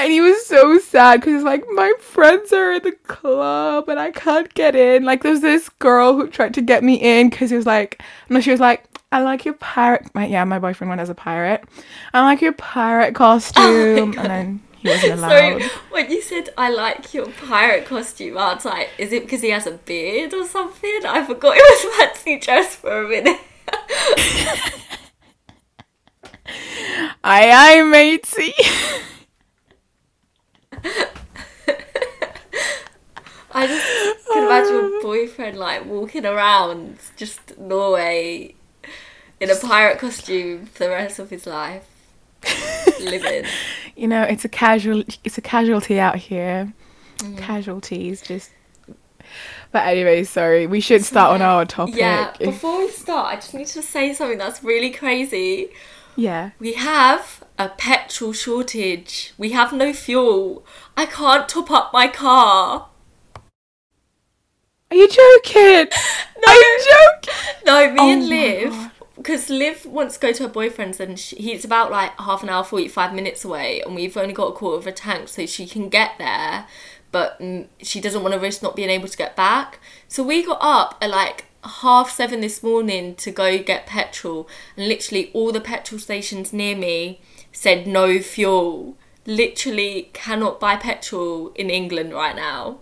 And 0.00 0.10
he 0.10 0.20
was 0.22 0.46
so 0.46 0.78
sad 0.78 1.20
because 1.20 1.42
like 1.42 1.62
my 1.72 1.92
friends 2.00 2.52
are 2.54 2.72
in 2.72 2.82
the 2.82 2.92
club 3.06 3.88
and 3.90 4.00
I 4.00 4.10
can't 4.10 4.52
get 4.54 4.74
in. 4.74 5.04
Like 5.04 5.22
there's 5.22 5.40
this 5.42 5.68
girl 5.68 6.14
who 6.16 6.26
tried 6.28 6.54
to 6.54 6.62
get 6.62 6.82
me 6.82 6.94
in 6.94 7.28
because 7.28 7.50
he 7.50 7.56
was 7.56 7.66
like, 7.66 8.02
no, 8.30 8.40
she 8.40 8.50
was 8.50 8.60
like, 8.60 8.84
I 9.12 9.20
like 9.20 9.44
your 9.44 9.54
pirate. 9.54 10.08
My, 10.14 10.24
yeah, 10.26 10.44
my 10.44 10.58
boyfriend 10.58 10.88
went 10.88 11.00
as 11.02 11.10
a 11.10 11.14
pirate. 11.14 11.64
I 12.14 12.22
like 12.22 12.40
your 12.40 12.52
pirate 12.54 13.14
costume, 13.14 13.62
oh 13.64 14.06
God. 14.12 14.24
and 14.24 14.30
then 14.30 14.62
he 14.78 14.88
wasn't 14.88 15.18
Sorry, 15.20 15.52
allowed. 15.54 15.70
when 15.90 16.10
you 16.10 16.22
said 16.22 16.48
I 16.56 16.70
like 16.70 17.12
your 17.12 17.26
pirate 17.26 17.84
costume, 17.86 18.38
I 18.38 18.54
was 18.54 18.64
like, 18.64 18.88
is 18.96 19.12
it 19.12 19.24
because 19.24 19.42
he 19.42 19.50
has 19.50 19.66
a 19.66 19.72
beard 19.72 20.32
or 20.32 20.46
something? 20.46 21.00
I 21.06 21.24
forgot 21.26 21.56
it 21.58 21.84
was 21.84 21.96
fancy 21.98 22.38
dress 22.38 22.74
for 22.76 23.02
a 23.04 23.08
minute. 23.08 23.38
Aye, 27.22 27.50
aye, 27.52 27.82
matey. 27.84 28.54
I 33.52 33.66
just 33.66 34.26
can 34.32 34.44
imagine 34.44 34.74
your 34.74 35.02
boyfriend 35.02 35.58
like 35.58 35.84
walking 35.84 36.24
around 36.24 36.98
just 37.16 37.58
Norway 37.58 38.54
in 39.40 39.50
a 39.50 39.56
pirate 39.56 39.98
costume 39.98 40.66
for 40.66 40.84
the 40.84 40.90
rest 40.90 41.18
of 41.18 41.30
his 41.30 41.46
life. 41.46 41.86
Living. 43.00 43.44
You 43.96 44.08
know, 44.08 44.22
it's 44.22 44.46
a 44.46 44.48
casual. 44.48 45.04
It's 45.24 45.36
a 45.36 45.42
casualty 45.42 46.00
out 46.00 46.16
here. 46.16 46.72
Mm-hmm. 47.18 47.36
Casualties, 47.36 48.22
just. 48.22 48.50
But 49.72 49.86
anyway, 49.86 50.24
sorry. 50.24 50.66
We 50.66 50.80
should 50.80 51.04
start 51.04 51.34
on 51.34 51.42
our 51.42 51.66
topic. 51.66 51.96
Yeah, 51.96 52.32
before 52.38 52.78
we 52.78 52.88
start, 52.88 53.26
I 53.26 53.36
just 53.36 53.52
need 53.52 53.66
to 53.66 53.82
say 53.82 54.14
something 54.14 54.38
that's 54.38 54.64
really 54.64 54.90
crazy. 54.90 55.68
Yeah. 56.16 56.50
We 56.58 56.74
have 56.74 57.44
a 57.58 57.68
petrol 57.68 58.32
shortage. 58.32 59.32
We 59.36 59.50
have 59.50 59.72
no 59.72 59.92
fuel. 59.92 60.64
I 60.96 61.06
can't 61.06 61.48
top 61.48 61.70
up 61.70 61.92
my 61.92 62.08
car. 62.08 62.88
Are 64.90 64.96
you 64.96 65.08
joking? 65.08 65.88
No. 66.42 66.50
Are 66.50 66.56
you 66.56 66.80
joking? 66.88 67.34
No, 67.66 67.92
me 67.92 68.00
Oh 68.00 68.12
and 68.12 68.26
Liv, 68.26 68.90
because 69.14 69.50
Liv 69.50 69.84
wants 69.84 70.14
to 70.14 70.20
go 70.20 70.32
to 70.32 70.44
her 70.44 70.48
boyfriend's 70.48 70.98
and 70.98 71.18
she, 71.18 71.36
he's 71.36 71.66
about 71.66 71.90
like 71.90 72.18
half 72.18 72.42
an 72.42 72.48
hour, 72.48 72.64
45 72.64 73.12
minutes 73.12 73.44
away, 73.44 73.82
and 73.82 73.94
we've 73.94 74.16
only 74.16 74.32
got 74.32 74.46
a 74.46 74.52
quarter 74.52 74.78
of 74.78 74.86
a 74.86 74.92
tank, 74.92 75.28
so 75.28 75.44
she 75.44 75.66
can 75.66 75.90
get 75.90 76.12
there, 76.16 76.66
but 77.12 77.38
mm, 77.40 77.68
she 77.82 78.00
doesn't 78.00 78.22
want 78.22 78.32
to 78.32 78.40
risk 78.40 78.62
not 78.62 78.74
being 78.74 78.88
able 78.88 79.06
to 79.06 79.18
get 79.18 79.36
back. 79.36 79.80
So 80.08 80.22
we 80.22 80.42
got 80.42 80.60
up 80.62 80.96
at 81.02 81.10
like 81.10 81.44
half 81.64 82.10
seven 82.10 82.40
this 82.40 82.62
morning 82.62 83.14
to 83.16 83.30
go 83.30 83.58
get 83.62 83.86
petrol, 83.86 84.48
and 84.76 84.88
literally 84.88 85.30
all 85.34 85.52
the 85.52 85.60
petrol 85.60 85.98
stations 85.98 86.52
near 86.52 86.76
me 86.76 87.20
said 87.52 87.86
no 87.86 88.18
fuel. 88.20 88.96
Literally 89.26 90.10
cannot 90.12 90.58
buy 90.60 90.76
petrol 90.76 91.48
in 91.54 91.70
England 91.70 92.12
right 92.14 92.34
now. 92.34 92.78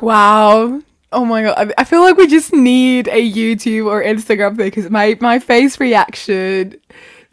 Wow. 0.00 0.82
Oh 1.12 1.24
my 1.24 1.42
god. 1.42 1.72
I- 1.78 1.84
feel 1.84 2.00
like 2.02 2.16
we 2.16 2.26
just 2.26 2.52
need 2.52 3.08
a 3.08 3.30
YouTube 3.30 3.86
or 3.86 4.02
Instagram 4.02 4.56
thing 4.56 4.66
because 4.66 4.90
my, 4.90 5.16
my 5.20 5.38
face 5.38 5.78
reaction 5.78 6.76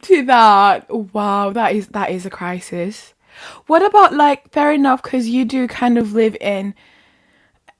to 0.03 0.25
that. 0.25 0.89
Wow, 1.13 1.51
that 1.51 1.75
is 1.75 1.87
that 1.89 2.11
is 2.11 2.25
a 2.25 2.29
crisis. 2.29 3.13
What 3.67 3.83
about 3.83 4.13
like 4.13 4.51
fair 4.51 4.71
enough 4.71 5.01
because 5.01 5.27
you 5.27 5.45
do 5.45 5.67
kind 5.67 5.97
of 5.97 6.13
live 6.13 6.35
in 6.41 6.75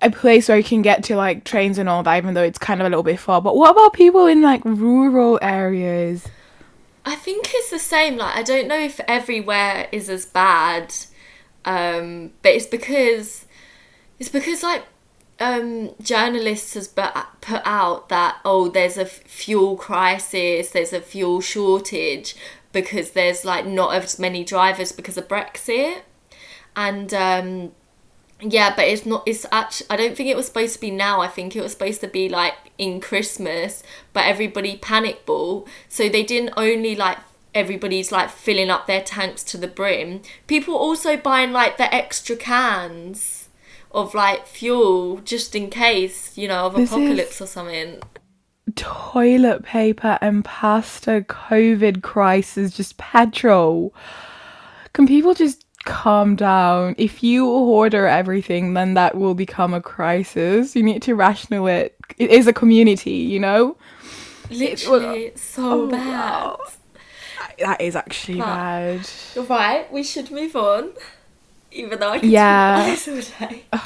a 0.01 0.09
place 0.09 0.47
where 0.47 0.57
you 0.57 0.63
can 0.63 0.81
get 0.81 1.03
to 1.05 1.15
like 1.15 1.43
trains 1.43 1.77
and 1.77 1.87
all 1.87 2.03
that, 2.03 2.17
even 2.17 2.33
though 2.33 2.43
it's 2.43 2.57
kind 2.59 2.81
of 2.81 2.87
a 2.87 2.89
little 2.89 3.03
bit 3.03 3.19
far. 3.19 3.41
But 3.41 3.55
what 3.55 3.71
about 3.71 3.93
people 3.93 4.25
in 4.25 4.41
like 4.41 4.63
rural 4.65 5.39
areas? 5.41 6.27
I 7.05 7.15
think 7.15 7.49
it's 7.53 7.69
the 7.69 7.79
same. 7.79 8.17
Like, 8.17 8.35
I 8.35 8.43
don't 8.43 8.67
know 8.67 8.79
if 8.79 8.99
everywhere 9.01 9.87
is 9.91 10.09
as 10.09 10.25
bad, 10.25 10.93
um, 11.65 12.31
but 12.41 12.53
it's 12.53 12.65
because 12.65 13.45
it's 14.19 14.29
because 14.29 14.63
like 14.63 14.83
um, 15.39 15.91
journalists 16.01 16.75
has 16.75 16.87
put 16.87 17.11
out 17.65 18.09
that 18.09 18.37
oh, 18.45 18.69
there's 18.69 18.97
a 18.97 19.05
fuel 19.05 19.75
crisis, 19.75 20.71
there's 20.71 20.93
a 20.93 21.01
fuel 21.01 21.41
shortage 21.41 22.35
because 22.71 23.11
there's 23.11 23.43
like 23.43 23.65
not 23.65 23.95
as 23.95 24.19
many 24.19 24.43
drivers 24.43 24.91
because 24.91 25.17
of 25.17 25.27
Brexit, 25.27 26.01
and 26.75 27.13
um, 27.13 27.71
yeah, 28.41 28.75
but 28.75 28.85
it's 28.85 29.05
not. 29.05 29.23
It's 29.25 29.45
actually. 29.51 29.87
I 29.89 29.95
don't 29.97 30.15
think 30.15 30.29
it 30.29 30.35
was 30.35 30.45
supposed 30.47 30.73
to 30.75 30.81
be 30.81 30.91
now. 30.91 31.21
I 31.21 31.27
think 31.27 31.55
it 31.55 31.61
was 31.61 31.71
supposed 31.71 32.01
to 32.01 32.07
be 32.07 32.27
like 32.29 32.55
in 32.77 32.99
Christmas, 32.99 33.83
but 34.13 34.25
everybody 34.25 34.77
panic 34.77 35.25
bought, 35.25 35.67
so 35.87 36.09
they 36.09 36.23
didn't 36.23 36.53
only 36.57 36.95
like 36.95 37.17
everybody's 37.53 38.11
like 38.11 38.29
filling 38.29 38.69
up 38.69 38.87
their 38.87 39.01
tanks 39.01 39.43
to 39.43 39.57
the 39.57 39.67
brim. 39.67 40.21
People 40.47 40.75
also 40.75 41.17
buying 41.17 41.51
like 41.51 41.77
the 41.77 41.93
extra 41.93 42.35
cans 42.35 43.49
of 43.91 44.13
like 44.13 44.47
fuel 44.47 45.17
just 45.17 45.53
in 45.53 45.69
case, 45.69 46.37
you 46.37 46.47
know, 46.47 46.65
of 46.67 46.75
This 46.75 46.89
is- 46.89 46.95
apocalypse 46.95 47.41
or 47.41 47.45
something. 47.47 47.99
Toilet 48.75 49.63
paper 49.63 50.17
and 50.21 50.45
pasta, 50.45 51.25
COVID 51.27 52.01
crisis, 52.01 52.71
just 52.71 52.97
petrol. 52.97 53.93
Can 54.93 55.05
people 55.07 55.33
just 55.33 55.65
calm 55.85 56.35
down? 56.35 56.95
If 56.97 57.23
you 57.23 57.47
order 57.49 58.07
everything, 58.07 58.73
then 58.73 58.93
that 58.95 59.15
will 59.15 59.33
become 59.35 59.73
a 59.73 59.81
crisis. 59.81 60.75
You 60.75 60.83
need 60.83 61.01
to 61.03 61.15
rational 61.15 61.67
it. 61.67 61.95
It 62.17 62.29
is 62.31 62.47
a 62.47 62.53
community, 62.53 63.11
you 63.11 63.39
know? 63.39 63.77
Literally, 64.49 65.31
so 65.35 65.83
Oh, 65.83 65.87
bad. 65.87 66.07
wow. 66.07 66.59
That 67.59 67.81
is 67.81 67.95
actually 67.95 68.39
But- 68.39 68.45
bad. 68.45 69.09
Right, 69.49 69.91
we 69.93 70.03
should 70.03 70.31
move 70.31 70.55
on. 70.55 70.91
Even 71.71 71.99
though 71.99 72.09
I 72.11 72.19
could 72.19 72.29
Yeah. 72.29 72.75
talk 72.75 73.07
about 73.07 73.15
this 73.15 73.31
all 73.41 73.47
day. 73.47 73.63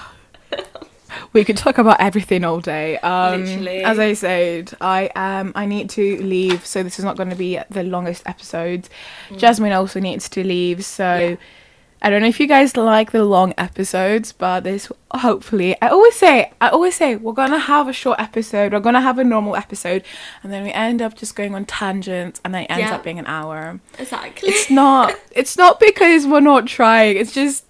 We 1.32 1.46
could 1.46 1.56
talk 1.56 1.78
about 1.78 2.02
everything 2.02 2.44
all 2.44 2.60
day. 2.60 2.98
Um, 2.98 3.46
Literally. 3.46 3.84
As 3.84 4.00
I 4.00 4.14
said, 4.14 4.74
I 4.82 5.08
um 5.16 5.54
I 5.56 5.66
need 5.66 5.90
to 5.92 6.18
leave, 6.22 6.66
so 6.66 6.84
this 6.84 6.98
is 7.00 7.06
not 7.06 7.16
going 7.16 7.30
to 7.30 7.36
be 7.38 7.60
the 7.70 7.84
longest 7.84 8.24
episode. 8.26 8.90
Jasmine 9.38 9.72
also 9.72 10.00
needs 10.02 10.28
to 10.30 10.44
leave, 10.44 10.84
so 10.84 11.04
Mm. 11.04 11.30
Yeah. 11.32 11.36
I 12.02 12.10
don't 12.12 12.22
know 12.22 12.28
if 12.28 12.40
you 12.40 12.46
guys 12.48 12.78
like 12.78 13.12
the 13.12 13.24
long 13.26 13.54
episodes, 13.58 14.32
but 14.32 14.64
this 14.64 14.92
hopefully 15.12 15.76
I 15.82 15.88
always 15.88 16.14
say 16.16 16.52
I 16.62 16.70
always 16.70 16.96
say 16.96 17.16
we're 17.16 17.34
gonna 17.34 17.58
have 17.58 17.88
a 17.88 17.94
short 17.94 18.20
episode, 18.20 18.74
we're 18.74 18.80
gonna 18.80 19.02
have 19.02 19.18
a 19.18 19.24
normal 19.24 19.56
episode, 19.56 20.04
and 20.44 20.54
then 20.54 20.64
we 20.64 20.72
end 20.72 21.02
up 21.02 21.16
just 21.16 21.36
going 21.36 21.56
on 21.56 21.66
tangents, 21.66 22.40
and 22.46 22.54
then 22.54 22.64
it 22.64 22.70
ends 22.72 22.82
Yeah. 22.90 22.96
up 22.96 23.04
being 23.04 23.18
an 23.18 23.26
hour. 23.26 23.80
Exactly. 23.98 24.50
It's 24.50 24.70
not. 24.70 25.16
it's 25.32 25.58
not 25.58 25.80
because 25.80 26.28
we're 26.28 26.42
not 26.42 26.68
trying. 26.68 27.18
It's 27.18 27.32
just 27.34 27.66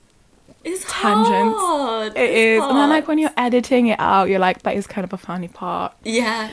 It's 0.66 0.84
tangents. 0.92 1.58
hard. 1.58 2.14
it 2.18 2.20
It's 2.22 2.62
is, 2.64 2.64
and 2.70 2.78
then 2.78 2.90
like 2.90 3.08
when 3.08 3.20
you're 3.20 3.34
editing 3.38 3.88
it 3.88 4.00
out, 4.00 4.28
you're 4.28 4.40
like, 4.40 4.64
that 4.64 4.76
is 4.76 4.86
kind 4.88 5.06
of 5.06 5.14
a 5.14 5.18
funny 5.18 5.48
part. 5.48 5.94
yeah, 6.04 6.50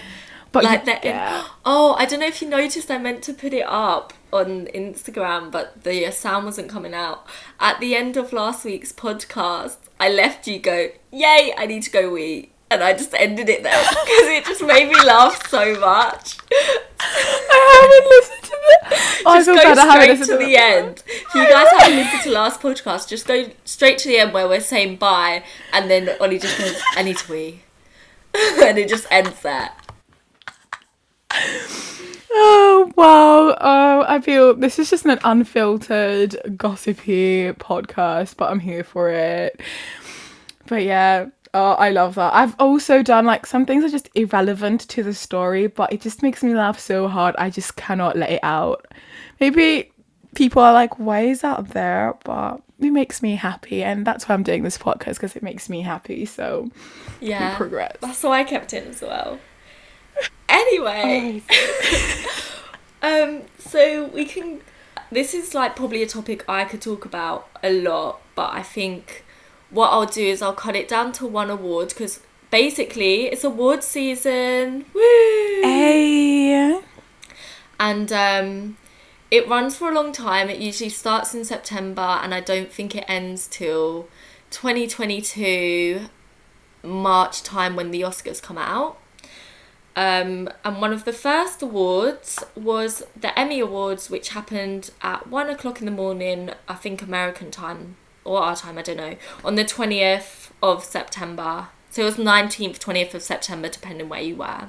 But 0.53 0.65
like 0.65 0.81
you- 0.81 0.87
that. 0.87 1.05
yeah. 1.05 1.45
Oh, 1.65 1.95
I 1.99 2.05
don't 2.05 2.21
know 2.21 2.27
if 2.27 2.41
you 2.43 2.49
noticed. 2.49 2.91
I 2.91 2.99
meant 2.99 3.23
to 3.25 3.33
put 3.35 3.53
it 3.53 3.65
up 3.67 4.13
on 4.33 4.67
Instagram, 4.75 5.51
but 5.51 5.83
the 5.85 6.07
uh, 6.07 6.11
sound 6.11 6.45
wasn't 6.45 6.69
coming 6.69 6.95
out. 6.95 7.27
At 7.61 7.81
the 7.81 7.97
end 7.97 8.17
of 8.17 8.33
last 8.33 8.65
week's 8.65 8.93
podcast, 8.93 9.77
I 9.99 10.09
left 10.11 10.47
you 10.47 10.59
go, 10.59 10.89
"Yay! 11.11 11.55
I 11.57 11.67
need 11.67 11.83
to 11.85 11.91
go 11.91 12.11
wee," 12.11 12.51
and 12.71 12.83
I 12.83 12.93
just 12.93 13.15
ended 13.15 13.49
it 13.49 13.63
there 13.63 13.79
because 13.89 14.29
it 14.29 14.45
just 14.45 14.63
made 14.63 14.89
me 14.89 14.95
laugh 15.05 15.49
so 15.49 15.79
much. 15.81 16.37
I 17.01 17.79
haven't 17.81 18.11
listened 18.11 18.43
to 18.45 18.51
the. 18.51 19.03
Oh, 19.25 19.31
I 19.35 19.37
just 19.39 19.47
feel 19.47 19.55
go 19.57 19.63
bad. 19.63 19.79
I 19.79 19.85
haven't 19.87 20.09
listened 20.19 20.27
to 20.31 20.39
to 20.39 20.45
the 20.45 20.57
end. 20.57 21.03
If 21.07 21.35
you 21.35 21.49
guys 21.49 21.69
haven't 21.79 21.97
listened 21.97 22.23
to 22.25 22.31
last 22.33 22.61
podcast, 22.61 23.09
just 23.09 23.25
go 23.27 23.45
straight 23.65 23.99
to 23.99 24.09
the 24.09 24.19
end 24.19 24.33
where 24.33 24.49
we're 24.49 24.61
saying 24.61 24.97
bye, 24.97 25.45
and 25.73 25.89
then 25.89 26.11
Ollie 26.21 26.41
just 26.41 26.59
goes, 26.59 26.81
"I 26.97 27.03
need 27.05 27.19
to 27.19 27.33
wee," 27.33 27.63
and 28.35 28.79
it 28.79 28.89
just 28.89 29.07
ends 29.13 29.41
there. 29.43 29.71
Oh 32.35 32.91
wow! 32.97 33.57
Oh, 33.61 34.05
I 34.09 34.21
feel 34.21 34.55
this 34.55 34.79
is 34.79 34.89
just 34.89 35.05
an 35.05 35.19
unfiltered, 35.23 36.35
gossipy 36.57 37.53
podcast, 37.53 38.39
but 38.39 38.51
I'm 38.51 38.59
here 38.59 38.83
for 38.83 39.11
it. 39.11 39.61
But 40.67 40.85
yeah, 40.85 41.27
oh, 41.53 41.73
I 41.73 41.91
love 41.91 42.15
that. 42.15 42.33
I've 42.33 42.55
also 42.59 43.03
done 43.03 43.27
like 43.27 43.45
some 43.45 43.67
things 43.67 43.85
are 43.85 43.91
just 43.91 44.09
irrelevant 44.15 44.83
to 44.89 45.03
the 45.03 45.13
story, 45.13 45.67
but 45.67 45.93
it 45.93 46.01
just 46.01 46.23
makes 46.23 46.43
me 46.43 46.55
laugh 46.55 46.79
so 46.79 47.07
hard. 47.07 47.37
I 47.39 47.51
just 47.51 47.77
cannot 47.77 48.17
let 48.17 48.31
it 48.31 48.41
out. 48.43 48.87
Maybe 49.39 49.93
people 50.35 50.63
are 50.63 50.73
like, 50.73 50.99
"Why 50.99 51.27
is 51.27 51.43
that 51.43 51.69
there?" 51.69 52.15
But 52.25 52.63
it 52.81 52.93
makes 52.93 53.23
me 53.23 53.37
happy, 53.37 53.85
and 53.85 54.07
that's 54.07 54.27
why 54.27 54.35
I'm 54.35 54.43
doing 54.43 54.63
this 54.63 54.79
podcast 54.79 55.15
because 55.17 55.37
it 55.37 55.43
makes 55.43 55.69
me 55.69 55.83
happy. 55.83 56.25
So 56.25 56.71
Yeah, 57.21 57.57
progress. 57.57 57.99
That's 58.01 58.23
why 58.23 58.41
I 58.41 58.45
kept 58.45 58.73
it 58.73 58.87
as 58.87 59.03
well. 59.03 59.39
Anyway, 60.49 61.43
um, 63.03 63.43
so 63.59 64.05
we 64.07 64.25
can. 64.25 64.61
This 65.11 65.35
is 65.35 65.55
like 65.55 65.77
probably 65.77 66.03
a 66.03 66.07
topic 66.07 66.45
I 66.49 66.65
could 66.65 66.81
talk 66.81 67.05
about 67.05 67.49
a 67.63 67.73
lot, 67.73 68.21
but 68.35 68.53
I 68.55 68.63
think 68.63 69.25
what 69.71 69.89
I'll 69.89 70.07
do 70.07 70.23
is 70.23 70.43
I'll 70.43 70.53
cut 70.55 70.77
it 70.77 70.89
down 70.89 71.13
to 71.13 71.27
one 71.27 71.51
award 71.51 71.89
because 71.89 72.21
basically 72.51 73.25
it's 73.27 73.45
award 73.45 73.83
season. 73.83 74.85
Woo! 74.95 75.01
Hey. 75.63 76.81
and 77.81 78.13
um, 78.13 78.77
it 79.31 79.49
runs 79.49 79.77
for 79.77 79.91
a 79.91 79.95
long 79.95 80.13
time. 80.13 80.49
It 80.51 80.59
usually 80.59 80.91
starts 80.91 81.35
in 81.35 81.45
September, 81.45 82.21
and 82.23 82.35
I 82.35 82.41
don't 82.41 82.71
think 82.73 82.95
it 82.95 83.05
ends 83.09 83.49
till 83.49 84.09
2022 84.51 86.03
March 86.83 87.43
time 87.43 87.75
when 87.75 87.91
the 87.91 88.03
Oscars 88.03 88.43
come 88.43 88.59
out. 88.59 88.99
Um, 89.95 90.49
and 90.65 90.81
one 90.81 90.93
of 90.93 91.05
the 91.05 91.13
first 91.13 91.63
awards 91.63 92.43
was 92.57 93.03
the 93.19 93.39
Emmy 93.39 93.61
Awards, 93.61 94.09
which 94.09 94.31
happened 94.31 94.91
at 95.03 95.27
one 95.27 95.51
o'clock 95.51 95.81
in 95.81 95.87
the 95.87 95.93
morning, 95.93 96.51
I 96.67 96.75
think 96.75 97.03
American 97.03 97.51
time 97.51 97.97
or 98.25 98.41
our 98.41 98.57
time, 98.57 98.79
I 98.79 98.83
don't 98.83 98.97
know, 98.97 99.17
on 99.45 99.57
the 99.57 99.65
20th 99.65 100.51
of 100.63 100.85
September. 100.85 101.69
So 101.91 102.03
it 102.03 102.05
was 102.07 102.17
19th, 102.17 102.79
20th 102.79 103.15
of 103.15 103.23
September, 103.23 103.69
depending 103.69 104.09
where 104.09 104.23
you 104.23 104.37
were. 104.37 104.69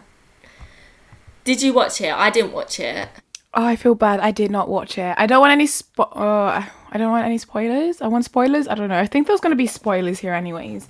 Did 1.43 1.61
you 1.61 1.73
watch 1.73 2.01
it? 2.01 2.13
I 2.13 2.29
didn't 2.29 2.51
watch 2.51 2.79
it. 2.79 3.09
Oh, 3.53 3.65
I 3.65 3.75
feel 3.75 3.95
bad. 3.95 4.19
I 4.19 4.31
did 4.31 4.49
not 4.49 4.67
watch 4.67 4.97
it. 4.97 5.15
I 5.17 5.27
don't 5.27 5.39
want 5.39 5.51
any 5.51 5.67
spo- 5.67 6.15
uh, 6.15 6.65
I 6.91 6.97
don't 6.97 7.11
want 7.11 7.25
any 7.25 7.37
spoilers. 7.37 8.01
I 8.01 8.07
want 8.07 8.25
spoilers. 8.25 8.67
I 8.67 8.75
don't 8.75 8.89
know. 8.89 8.97
I 8.97 9.05
think 9.05 9.27
there's 9.27 9.41
gonna 9.41 9.55
be 9.55 9.67
spoilers 9.67 10.19
here, 10.19 10.33
anyways. 10.33 10.87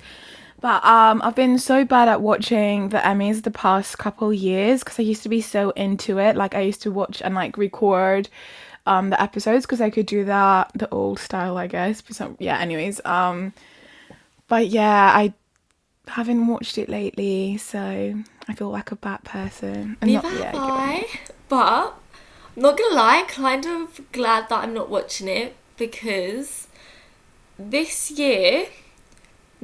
But 0.64 0.82
um, 0.82 1.20
I've 1.22 1.34
been 1.34 1.58
so 1.58 1.84
bad 1.84 2.08
at 2.08 2.22
watching 2.22 2.88
the 2.88 2.96
Emmys 2.96 3.42
the 3.42 3.50
past 3.50 3.98
couple 3.98 4.32
years 4.32 4.82
because 4.82 4.98
I 4.98 5.02
used 5.02 5.22
to 5.24 5.28
be 5.28 5.42
so 5.42 5.68
into 5.72 6.18
it. 6.18 6.36
Like 6.36 6.54
I 6.54 6.62
used 6.62 6.80
to 6.84 6.90
watch 6.90 7.20
and 7.20 7.34
like 7.34 7.58
record 7.58 8.30
um 8.86 9.10
the 9.10 9.20
episodes 9.20 9.66
because 9.66 9.82
I 9.82 9.90
could 9.90 10.06
do 10.06 10.24
that 10.24 10.70
the 10.74 10.88
old 10.88 11.18
style, 11.18 11.58
I 11.58 11.66
guess. 11.66 12.00
But 12.00 12.16
some, 12.16 12.38
yeah. 12.40 12.58
Anyways, 12.58 13.04
um, 13.04 13.52
but 14.48 14.68
yeah, 14.68 15.12
I 15.14 15.34
haven't 16.08 16.46
watched 16.46 16.78
it 16.78 16.88
lately, 16.88 17.58
so 17.58 18.14
I 18.48 18.54
feel 18.54 18.70
like 18.70 18.90
a 18.90 18.96
bad 18.96 19.22
person. 19.22 19.98
I'm 20.00 20.08
Neither 20.08 20.30
not- 20.30 20.38
yeah, 20.40 20.46
have 20.46 20.54
I 20.54 20.60
get 20.60 20.60
what 20.60 20.80
you 20.80 20.94
mean. 20.94 21.04
I. 21.04 21.20
But 21.50 21.94
I'm 22.56 22.62
not 22.62 22.78
gonna 22.78 22.94
lie, 22.94 23.24
kind 23.28 23.66
of 23.66 24.00
glad 24.12 24.48
that 24.48 24.64
I'm 24.64 24.72
not 24.72 24.88
watching 24.88 25.28
it 25.28 25.56
because 25.76 26.68
this 27.58 28.10
year, 28.12 28.68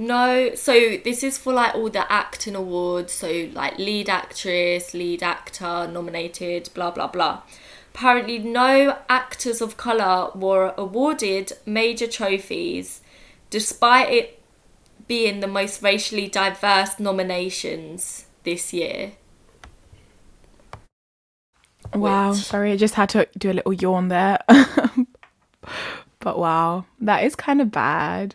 no. 0.01 0.55
So 0.55 0.97
this 1.05 1.23
is 1.23 1.37
for 1.39 1.53
like 1.53 1.75
all 1.75 1.91
the 1.91 2.11
acting 2.11 2.57
awards. 2.57 3.13
So 3.13 3.49
like 3.53 3.79
lead 3.79 4.09
actress, 4.09 4.95
lead 4.95 5.23
actor 5.23 5.87
nominated, 5.87 6.71
blah 6.75 6.91
blah 6.91 7.07
blah. 7.07 7.43
Apparently, 7.95 8.39
no 8.39 8.99
actors 9.09 9.61
of 9.61 9.77
color 9.77 10.31
were 10.35 10.75
awarded 10.79 11.53
major 11.67 12.07
trophies, 12.07 13.03
despite 13.51 14.11
it 14.11 14.43
being 15.07 15.41
the 15.41 15.47
most 15.47 15.83
racially 15.83 16.29
diverse 16.29 16.99
nominations 16.99 18.27
this 18.45 18.73
year. 18.73 19.13
Wow, 21.93 22.31
Which- 22.31 22.41
sorry, 22.41 22.73
I 22.73 22.77
just 22.77 22.95
had 22.95 23.09
to 23.11 23.29
do 23.37 23.51
a 23.51 23.55
little 23.55 23.73
yawn 23.73 24.09
there. 24.09 24.39
but 26.21 26.39
wow, 26.39 26.87
that 27.01 27.25
is 27.25 27.35
kind 27.35 27.61
of 27.61 27.71
bad. 27.71 28.35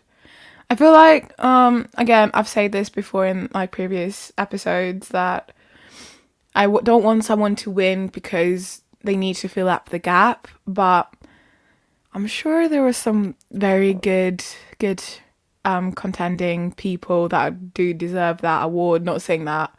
I 0.75 0.77
feel 0.77 0.91
like, 0.91 1.41
um, 1.41 1.87
again, 1.97 2.31
I've 2.33 2.49
said 2.49 2.73
this 2.73 2.89
before 2.89 3.25
in 3.25 3.49
like 3.53 3.71
previous 3.71 4.33
episodes 4.37 5.07
that 5.09 5.53
I 6.53 6.63
w- 6.63 6.83
don't 6.83 7.01
want 7.01 7.23
someone 7.23 7.55
to 7.57 7.71
win 7.71 8.07
because 8.07 8.81
they 9.01 9.15
need 9.15 9.35
to 9.37 9.47
fill 9.47 9.69
up 9.69 9.87
the 9.87 9.99
gap, 9.99 10.49
but 10.67 11.13
I'm 12.13 12.27
sure 12.27 12.67
there 12.67 12.81
were 12.81 12.91
some 12.91 13.35
very 13.53 13.93
good, 13.93 14.43
good, 14.77 15.01
um, 15.63 15.93
contending 15.93 16.73
people 16.73 17.29
that 17.29 17.73
do 17.73 17.93
deserve 17.93 18.41
that 18.41 18.63
award. 18.63 19.05
Not 19.05 19.21
saying 19.21 19.45
that 19.45 19.73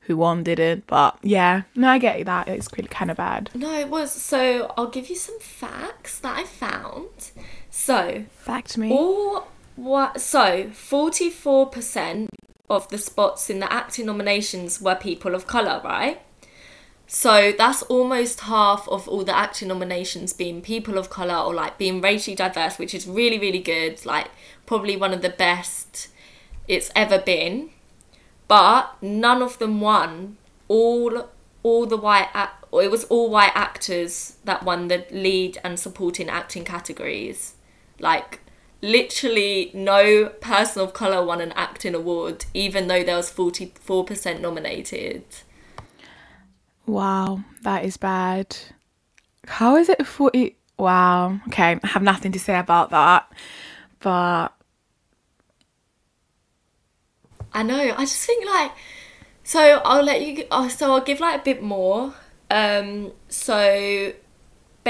who 0.00 0.16
won 0.16 0.42
didn't, 0.42 0.88
but 0.88 1.18
yeah, 1.22 1.62
no, 1.76 1.86
I 1.86 1.98
get 1.98 2.26
that. 2.26 2.48
It's 2.48 2.66
kind 2.66 3.12
of 3.12 3.16
bad. 3.16 3.50
No, 3.54 3.78
it 3.78 3.88
was. 3.88 4.10
So 4.10 4.74
I'll 4.76 4.90
give 4.90 5.08
you 5.08 5.14
some 5.14 5.38
facts 5.38 6.18
that 6.18 6.36
I 6.36 6.42
found. 6.42 7.30
So 7.70 8.24
Fact 8.32 8.76
me. 8.76 8.90
all 8.90 9.46
what? 9.76 10.20
So 10.20 10.70
forty-four 10.72 11.66
percent 11.66 12.30
of 12.68 12.88
the 12.88 12.98
spots 12.98 13.50
in 13.50 13.58
the 13.60 13.72
acting 13.72 14.06
nominations 14.06 14.80
were 14.80 14.94
people 14.94 15.34
of 15.34 15.46
color, 15.46 15.80
right? 15.84 16.20
So 17.06 17.50
that's 17.50 17.82
almost 17.82 18.40
half 18.42 18.86
of 18.88 19.08
all 19.08 19.24
the 19.24 19.36
acting 19.36 19.66
nominations 19.66 20.32
being 20.32 20.62
people 20.62 20.96
of 20.96 21.10
color 21.10 21.34
or 21.34 21.52
like 21.52 21.76
being 21.76 22.00
racially 22.00 22.36
diverse, 22.36 22.78
which 22.78 22.94
is 22.94 23.08
really 23.08 23.38
really 23.38 23.58
good. 23.58 24.06
Like 24.06 24.28
probably 24.66 24.96
one 24.96 25.12
of 25.12 25.22
the 25.22 25.30
best 25.30 26.08
it's 26.68 26.90
ever 26.94 27.18
been. 27.18 27.70
But 28.46 28.96
none 29.02 29.42
of 29.42 29.58
them 29.58 29.80
won. 29.80 30.36
All 30.68 31.28
all 31.62 31.86
the 31.86 31.96
white 31.96 32.28
it 32.72 32.90
was 32.90 33.04
all 33.04 33.28
white 33.28 33.52
actors 33.54 34.36
that 34.44 34.62
won 34.62 34.86
the 34.86 35.04
lead 35.10 35.58
and 35.64 35.80
supporting 35.80 36.28
acting 36.28 36.64
categories. 36.64 37.54
Like 37.98 38.40
literally 38.82 39.70
no 39.74 40.28
person 40.40 40.82
of 40.82 40.94
color 40.94 41.24
won 41.24 41.40
an 41.40 41.52
acting 41.52 41.94
award 41.94 42.46
even 42.54 42.88
though 42.88 43.02
there 43.04 43.16
was 43.16 43.30
44% 43.30 44.40
nominated. 44.40 45.24
Wow, 46.86 47.44
that 47.62 47.84
is 47.84 47.96
bad. 47.96 48.56
How 49.46 49.76
is 49.76 49.88
it 49.88 50.06
40? 50.06 50.56
Wow, 50.78 51.40
okay, 51.48 51.78
I 51.82 51.86
have 51.86 52.02
nothing 52.02 52.32
to 52.32 52.40
say 52.40 52.58
about 52.58 52.90
that. 52.90 53.30
But 54.00 54.54
I 57.52 57.62
know. 57.62 57.94
I 57.96 58.04
just 58.04 58.26
think 58.26 58.46
like 58.46 58.72
so 59.44 59.80
I'll 59.84 60.02
let 60.02 60.22
you 60.22 60.46
oh, 60.50 60.68
so 60.68 60.92
I'll 60.92 61.00
give 61.00 61.20
like 61.20 61.40
a 61.40 61.44
bit 61.44 61.62
more. 61.62 62.14
Um 62.50 63.12
so 63.28 64.12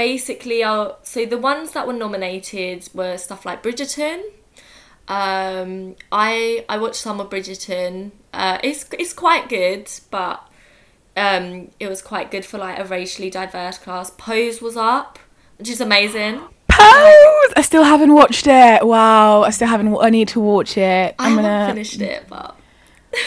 basically 0.05 0.63
I'll 0.63 0.97
so 1.03 1.25
the 1.25 1.37
ones 1.37 1.67
that 1.73 1.85
were 1.87 1.93
nominated 2.05 2.79
were 2.99 3.17
stuff 3.17 3.45
like 3.45 3.61
Bridgerton. 3.65 4.19
Um 5.07 5.95
I 6.11 6.65
I 6.69 6.77
watched 6.83 7.01
some 7.07 7.19
of 7.19 7.29
Bridgerton. 7.29 8.11
Uh 8.33 8.57
it's 8.63 8.81
it's 9.01 9.13
quite 9.13 9.45
good, 9.49 9.85
but 10.09 10.37
um 11.15 11.45
it 11.79 11.87
was 11.93 12.01
quite 12.01 12.31
good 12.31 12.45
for 12.45 12.57
like 12.57 12.79
a 12.79 12.85
racially 12.85 13.29
diverse 13.29 13.77
class. 13.77 14.09
Pose 14.17 14.61
was 14.61 14.75
up, 14.77 15.19
which 15.57 15.69
is 15.69 15.81
amazing. 15.81 16.35
Pose! 16.67 17.51
I 17.55 17.61
still 17.63 17.83
haven't 17.83 18.13
watched 18.13 18.47
it. 18.47 18.85
Wow, 18.93 19.43
I 19.43 19.51
still 19.51 19.67
haven't. 19.67 19.95
I 20.01 20.09
need 20.09 20.29
to 20.29 20.39
watch 20.39 20.77
it. 20.77 21.15
I 21.19 21.25
I'm 21.27 21.37
haven't 21.37 21.43
gonna. 21.43 21.67
finished 21.67 22.01
it, 22.01 22.25
but 22.29 22.55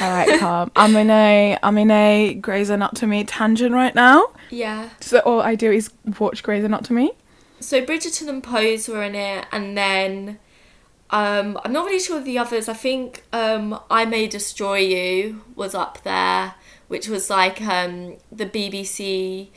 All 0.00 0.10
right, 0.10 0.32
calm. 0.40 0.70
I'm 0.76 0.96
in 0.96 1.10
a. 1.10 1.58
I'm 1.62 1.78
in 1.78 1.90
a 1.90 2.34
Grey's 2.34 2.70
Anatomy 2.70 3.24
tangent 3.24 3.74
right 3.74 3.94
now. 3.94 4.28
Yeah. 4.54 4.90
So 5.00 5.18
all 5.20 5.40
I 5.40 5.54
do 5.54 5.70
is 5.70 5.90
watch 6.18 6.42
Grey's 6.42 6.64
Anatomy. 6.64 7.12
so 7.60 7.84
Bridgerton 7.84 8.28
and 8.28 8.42
Pose 8.42 8.88
were 8.88 9.02
in 9.02 9.14
it, 9.14 9.46
and 9.52 9.76
then 9.76 10.38
um, 11.10 11.58
I'm 11.64 11.72
not 11.72 11.86
really 11.86 12.00
sure 12.00 12.18
of 12.18 12.24
the 12.24 12.38
others. 12.38 12.68
I 12.68 12.74
think 12.74 13.24
um, 13.32 13.78
I 13.90 14.04
May 14.04 14.26
Destroy 14.26 14.78
You 14.78 15.42
was 15.54 15.74
up 15.74 16.02
there, 16.02 16.54
which 16.88 17.08
was 17.08 17.30
like 17.30 17.60
um, 17.62 18.16
the 18.32 18.46
BBC. 18.46 19.48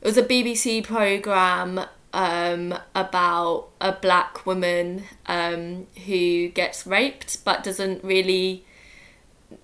It 0.00 0.06
was 0.06 0.16
a 0.16 0.22
BBC 0.22 0.84
program 0.84 1.80
um, 2.12 2.74
about 2.94 3.68
a 3.80 3.92
black 3.92 4.46
woman 4.46 5.04
um, 5.26 5.86
who 6.06 6.48
gets 6.48 6.86
raped 6.86 7.44
but 7.44 7.64
doesn't 7.64 8.04
really 8.04 8.64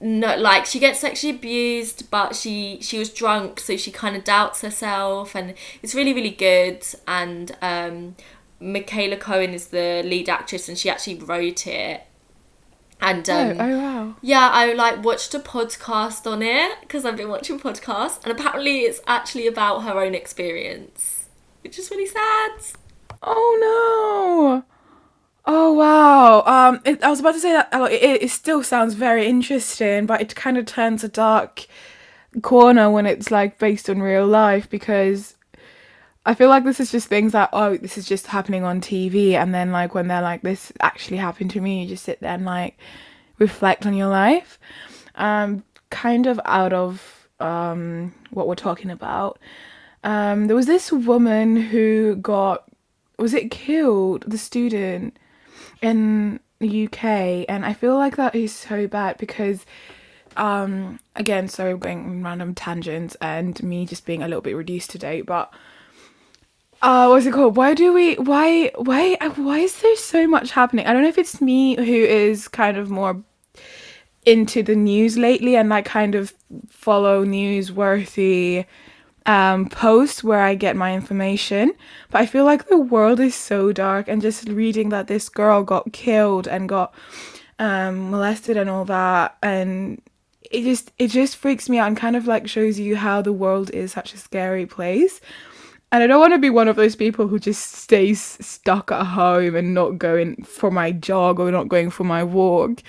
no 0.00 0.36
like 0.36 0.66
she 0.66 0.78
gets 0.78 1.00
sexually 1.00 1.34
abused 1.34 2.10
but 2.10 2.34
she 2.34 2.78
she 2.80 2.98
was 2.98 3.10
drunk 3.10 3.60
so 3.60 3.76
she 3.76 3.90
kind 3.90 4.16
of 4.16 4.24
doubts 4.24 4.60
herself 4.60 5.34
and 5.34 5.54
it's 5.82 5.94
really 5.94 6.12
really 6.12 6.30
good 6.30 6.84
and 7.06 7.56
um 7.62 8.14
Michaela 8.60 9.16
Coel 9.16 9.52
is 9.52 9.68
the 9.68 10.02
lead 10.04 10.28
actress 10.28 10.68
and 10.68 10.78
she 10.78 10.88
actually 10.88 11.18
wrote 11.18 11.66
it 11.66 12.02
and 13.00 13.28
um 13.28 13.48
oh, 13.48 13.56
oh 13.60 13.78
wow. 13.78 14.16
yeah 14.22 14.50
I 14.52 14.72
like 14.72 15.04
watched 15.04 15.34
a 15.34 15.38
podcast 15.38 16.30
on 16.30 16.42
it 16.42 16.80
because 16.80 17.04
I've 17.04 17.16
been 17.16 17.28
watching 17.28 17.58
podcasts 17.58 18.22
and 18.24 18.38
apparently 18.38 18.80
it's 18.80 19.00
actually 19.06 19.46
about 19.46 19.80
her 19.80 20.00
own 20.00 20.14
experience 20.14 21.28
which 21.62 21.78
is 21.78 21.90
really 21.90 22.06
sad 22.06 22.76
Oh 23.26 24.62
no. 24.62 24.73
Oh 25.46 25.72
wow. 25.72 26.42
Um, 26.46 26.80
it, 26.84 27.02
I 27.02 27.10
was 27.10 27.20
about 27.20 27.34
to 27.34 27.40
say 27.40 27.52
that 27.52 27.68
uh, 27.72 27.84
it, 27.90 28.22
it 28.22 28.30
still 28.30 28.62
sounds 28.62 28.94
very 28.94 29.26
interesting, 29.26 30.06
but 30.06 30.20
it 30.20 30.34
kind 30.34 30.56
of 30.56 30.64
turns 30.66 31.04
a 31.04 31.08
dark 31.08 31.66
corner 32.42 32.90
when 32.90 33.06
it's 33.06 33.30
like 33.30 33.58
based 33.58 33.88
on 33.90 34.00
real 34.00 34.26
life 34.26 34.68
because 34.70 35.36
I 36.26 36.34
feel 36.34 36.48
like 36.48 36.64
this 36.64 36.80
is 36.80 36.90
just 36.90 37.08
things 37.08 37.32
that 37.32 37.50
oh 37.52 37.76
this 37.76 37.98
is 37.98 38.06
just 38.06 38.28
happening 38.28 38.64
on 38.64 38.80
TV, 38.80 39.34
and 39.34 39.54
then 39.54 39.70
like 39.72 39.94
when 39.94 40.08
they're 40.08 40.22
like 40.22 40.42
this 40.42 40.72
actually 40.80 41.18
happened 41.18 41.50
to 41.52 41.60
me, 41.60 41.82
you 41.82 41.88
just 41.88 42.04
sit 42.04 42.20
there 42.20 42.34
and 42.34 42.46
like 42.46 42.78
reflect 43.38 43.86
on 43.86 43.94
your 43.94 44.08
life. 44.08 44.58
Um, 45.16 45.64
kind 45.90 46.26
of 46.26 46.40
out 46.46 46.72
of 46.72 47.28
um 47.40 48.14
what 48.30 48.48
we're 48.48 48.54
talking 48.54 48.90
about. 48.90 49.38
Um, 50.04 50.46
there 50.46 50.56
was 50.56 50.66
this 50.66 50.90
woman 50.92 51.56
who 51.56 52.16
got 52.16 52.64
was 53.18 53.34
it 53.34 53.50
killed 53.50 54.24
the 54.26 54.38
student 54.38 55.18
in 55.82 56.40
the 56.58 56.86
UK 56.86 57.46
and 57.48 57.64
I 57.64 57.72
feel 57.72 57.96
like 57.96 58.16
that 58.16 58.34
is 58.34 58.54
so 58.54 58.86
bad 58.86 59.18
because 59.18 59.66
um 60.36 60.98
again 61.14 61.48
sorry 61.48 61.76
going 61.76 61.98
on 61.98 62.22
random 62.22 62.54
tangents 62.54 63.16
and 63.20 63.62
me 63.62 63.86
just 63.86 64.06
being 64.06 64.22
a 64.22 64.28
little 64.28 64.40
bit 64.40 64.56
reduced 64.56 64.90
today 64.90 65.20
but 65.20 65.52
uh 66.82 67.06
what's 67.08 67.24
it 67.24 67.32
called? 67.32 67.56
Why 67.56 67.74
do 67.74 67.92
we 67.92 68.14
why 68.16 68.70
why 68.76 69.16
why 69.36 69.58
is 69.60 69.80
there 69.80 69.96
so 69.96 70.26
much 70.26 70.50
happening? 70.50 70.86
I 70.86 70.92
don't 70.92 71.02
know 71.02 71.08
if 71.08 71.18
it's 71.18 71.40
me 71.40 71.76
who 71.76 71.82
is 71.82 72.46
kind 72.48 72.76
of 72.76 72.90
more 72.90 73.22
into 74.26 74.62
the 74.62 74.74
news 74.74 75.16
lately 75.16 75.56
and 75.56 75.68
like 75.68 75.84
kind 75.84 76.14
of 76.14 76.34
follow 76.68 77.24
newsworthy 77.24 78.64
um, 79.26 79.68
posts 79.68 80.22
where 80.22 80.40
I 80.40 80.54
get 80.54 80.76
my 80.76 80.94
information. 80.94 81.72
But 82.10 82.20
I 82.22 82.26
feel 82.26 82.44
like 82.44 82.68
the 82.68 82.78
world 82.78 83.20
is 83.20 83.34
so 83.34 83.72
dark, 83.72 84.08
and 84.08 84.22
just 84.22 84.48
reading 84.48 84.90
that 84.90 85.06
this 85.06 85.28
girl 85.28 85.62
got 85.62 85.92
killed 85.92 86.46
and 86.48 86.68
got 86.68 86.94
um, 87.58 88.10
molested 88.10 88.56
and 88.56 88.68
all 88.68 88.84
that, 88.86 89.36
and 89.42 90.00
it 90.50 90.62
just 90.62 90.92
it 90.98 91.08
just 91.08 91.36
freaks 91.36 91.68
me 91.68 91.78
out 91.78 91.88
and 91.88 91.96
kind 91.96 92.16
of 92.16 92.26
like 92.26 92.48
shows 92.48 92.78
you 92.78 92.96
how 92.96 93.22
the 93.22 93.32
world 93.32 93.70
is 93.70 93.92
such 93.92 94.14
a 94.14 94.18
scary 94.18 94.66
place. 94.66 95.20
And 95.92 96.02
I 96.02 96.08
don't 96.08 96.18
want 96.18 96.32
to 96.32 96.38
be 96.38 96.50
one 96.50 96.66
of 96.66 96.74
those 96.74 96.96
people 96.96 97.28
who 97.28 97.38
just 97.38 97.72
stays 97.72 98.20
stuck 98.20 98.90
at 98.90 99.04
home 99.04 99.54
and 99.54 99.74
not 99.74 99.96
going 99.96 100.42
for 100.42 100.72
my 100.72 100.90
jog 100.90 101.38
or 101.38 101.52
not 101.52 101.68
going 101.68 101.90
for 101.90 102.02
my 102.02 102.24
walk. 102.24 102.82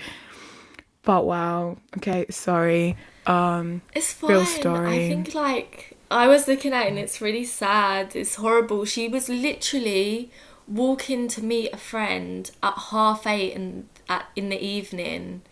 But 1.02 1.24
wow. 1.24 1.76
Okay, 1.98 2.26
sorry. 2.30 2.96
Um 3.26 3.80
It's 3.94 4.12
fine. 4.12 4.30
Real 4.30 4.44
story. 4.44 4.88
I 4.88 5.08
think 5.08 5.34
like 5.34 5.95
I 6.10 6.28
was 6.28 6.46
looking 6.46 6.72
at 6.72 6.86
it 6.86 6.88
and 6.90 6.98
it's 6.98 7.20
really 7.20 7.44
sad. 7.44 8.14
It's 8.14 8.36
horrible. 8.36 8.84
She 8.84 9.08
was 9.08 9.28
literally 9.28 10.30
walking 10.68 11.28
to 11.28 11.42
meet 11.42 11.72
a 11.72 11.76
friend 11.76 12.50
at 12.62 12.74
half 12.90 13.26
eight 13.26 13.54
and 13.54 13.88
at 14.08 14.26
in 14.36 14.48
the 14.48 14.62
evening. 14.64 15.42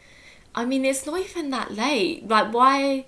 I 0.54 0.64
mean, 0.64 0.84
it's 0.84 1.06
not 1.06 1.20
even 1.20 1.50
that 1.50 1.72
late. 1.72 2.28
Like, 2.28 2.52
why? 2.52 3.06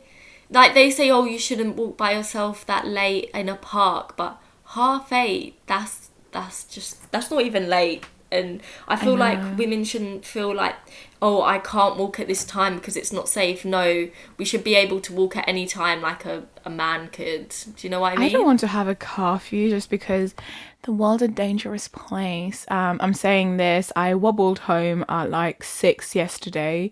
Like 0.50 0.74
they 0.74 0.90
say, 0.90 1.10
oh, 1.10 1.24
you 1.24 1.38
shouldn't 1.38 1.76
walk 1.76 1.96
by 1.96 2.12
yourself 2.12 2.66
that 2.66 2.86
late 2.86 3.30
in 3.32 3.48
a 3.48 3.56
park, 3.56 4.16
but 4.16 4.40
half 4.70 5.12
eight. 5.12 5.58
That's 5.66 6.10
that's 6.32 6.64
just 6.64 7.10
that's 7.12 7.30
not 7.30 7.42
even 7.42 7.68
late. 7.68 8.04
And 8.30 8.60
I 8.88 8.96
feel 8.96 9.12
know. 9.12 9.20
like 9.20 9.56
women 9.56 9.84
shouldn't 9.84 10.24
feel 10.24 10.52
like, 10.52 10.74
oh, 11.22 11.42
I 11.42 11.58
can't 11.58 11.96
walk 11.96 12.20
at 12.20 12.26
this 12.26 12.44
time 12.44 12.76
because 12.76 12.96
it's 12.96 13.12
not 13.12 13.28
safe. 13.28 13.64
No, 13.64 14.08
we 14.36 14.44
should 14.44 14.64
be 14.64 14.74
able 14.74 15.00
to 15.00 15.12
walk 15.12 15.36
at 15.36 15.48
any 15.48 15.66
time 15.66 16.02
like 16.02 16.24
a, 16.24 16.44
a 16.64 16.70
man 16.70 17.08
could. 17.08 17.48
Do 17.48 17.74
you 17.80 17.90
know 17.90 18.00
what 18.00 18.12
I 18.12 18.16
mean? 18.16 18.28
I 18.28 18.32
don't 18.32 18.44
want 18.44 18.60
to 18.60 18.66
have 18.66 18.88
a 18.88 18.94
curfew 18.94 19.70
just 19.70 19.90
because 19.90 20.34
the 20.82 20.92
world's 20.92 21.22
a 21.22 21.28
dangerous 21.28 21.88
place. 21.88 22.66
Um, 22.68 22.98
I'm 23.00 23.14
saying 23.14 23.56
this. 23.56 23.92
I 23.96 24.14
wobbled 24.14 24.60
home 24.60 25.04
at 25.08 25.30
like 25.30 25.64
six 25.64 26.14
yesterday, 26.14 26.90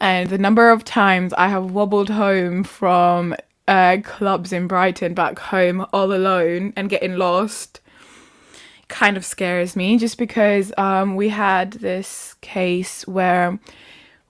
and 0.00 0.28
the 0.28 0.38
number 0.38 0.70
of 0.70 0.84
times 0.84 1.32
I 1.34 1.48
have 1.48 1.70
wobbled 1.70 2.10
home 2.10 2.64
from 2.64 3.34
uh, 3.66 3.98
clubs 4.02 4.52
in 4.52 4.66
Brighton 4.66 5.14
back 5.14 5.38
home 5.38 5.86
all 5.92 6.12
alone 6.12 6.72
and 6.76 6.90
getting 6.90 7.16
lost 7.16 7.80
kind 8.90 9.16
of 9.16 9.24
scares 9.24 9.76
me 9.76 9.96
just 9.96 10.18
because 10.18 10.72
um, 10.76 11.16
we 11.16 11.30
had 11.30 11.72
this 11.74 12.34
case 12.42 13.06
where 13.06 13.58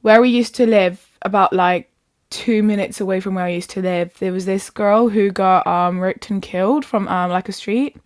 where 0.03 0.21
we 0.21 0.29
used 0.29 0.55
to 0.55 0.67
live 0.67 1.07
about 1.23 1.53
like 1.53 1.91
two 2.31 2.63
minutes 2.63 3.01
away 3.01 3.21
from 3.21 3.35
where 3.35 3.45
I 3.45 3.51
used 3.51 3.71
to 3.71 3.83
live. 3.83 4.17
There 4.19 4.33
was 4.33 4.47
this 4.47 4.71
girl 4.71 5.09
who 5.09 5.31
got 5.31 5.67
um, 5.67 5.99
raped 5.99 6.31
and 6.31 6.41
killed 6.41 6.85
from 6.85 7.09
um, 7.09 7.31
like 7.31 7.49
a 7.49 7.53
street. 7.53 7.97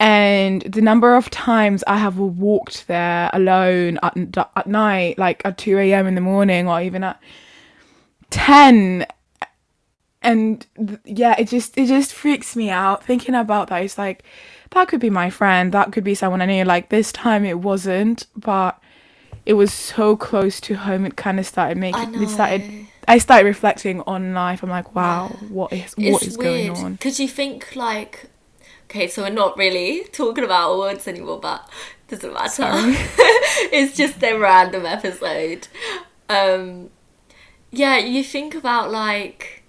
And 0.00 0.62
the 0.62 0.82
number 0.82 1.16
of 1.16 1.30
times 1.30 1.82
I 1.86 1.96
have 1.98 2.18
walked 2.18 2.86
there 2.86 3.30
alone 3.32 3.98
at, 4.02 4.16
at 4.56 4.66
night 4.66 5.18
like 5.18 5.42
at 5.44 5.58
2 5.58 5.78
a.m 5.78 6.06
in 6.06 6.14
the 6.14 6.20
morning 6.20 6.68
or 6.68 6.80
even 6.80 7.02
at 7.02 7.20
10 8.30 9.06
and 10.22 10.66
yeah 11.04 11.34
it 11.38 11.48
just 11.48 11.76
it 11.76 11.86
just 11.86 12.12
freaks 12.12 12.54
me 12.54 12.70
out 12.70 13.04
thinking 13.04 13.34
about 13.34 13.68
that. 13.68 13.82
It's 13.82 13.98
like 13.98 14.24
that 14.70 14.88
could 14.88 15.00
be 15.00 15.10
my 15.10 15.30
friend. 15.30 15.72
That 15.72 15.92
could 15.92 16.04
be 16.04 16.14
someone 16.14 16.42
i 16.42 16.46
knew. 16.46 16.64
Like 16.64 16.88
this 16.88 17.12
time 17.12 17.44
it 17.44 17.60
wasn't 17.60 18.26
but 18.36 18.80
it 19.46 19.54
was 19.54 19.72
so 19.72 20.16
close 20.16 20.60
to 20.62 20.74
home. 20.74 21.06
It 21.06 21.16
kind 21.16 21.38
of 21.38 21.46
started 21.46 21.78
making 21.78 22.22
it 22.22 22.28
started 22.28 22.86
i 23.06 23.16
started 23.18 23.46
reflecting 23.46 24.02
on 24.02 24.34
life. 24.34 24.62
I'm 24.62 24.68
like 24.68 24.94
wow 24.94 25.28
what 25.48 25.72
is 25.72 25.94
what 25.96 26.22
is 26.22 26.36
going 26.36 26.70
on? 26.70 26.92
Because 26.92 27.18
you 27.18 27.28
think 27.28 27.74
like, 27.74 28.26
okay, 28.84 29.08
so 29.08 29.22
we're 29.22 29.30
not 29.30 29.56
really 29.56 30.04
talking 30.12 30.44
about 30.44 30.72
awards 30.72 31.08
anymore, 31.08 31.40
but 31.40 31.68
it 32.08 32.20
doesn't 32.20 32.32
matter. 32.32 32.70
It's 33.70 33.96
just 33.96 34.22
a 34.22 34.34
random 34.38 34.86
episode. 34.86 35.66
Um, 36.28 36.90
yeah, 37.70 37.98
you 37.98 38.22
think 38.22 38.54
about 38.54 38.90
like 38.90 39.62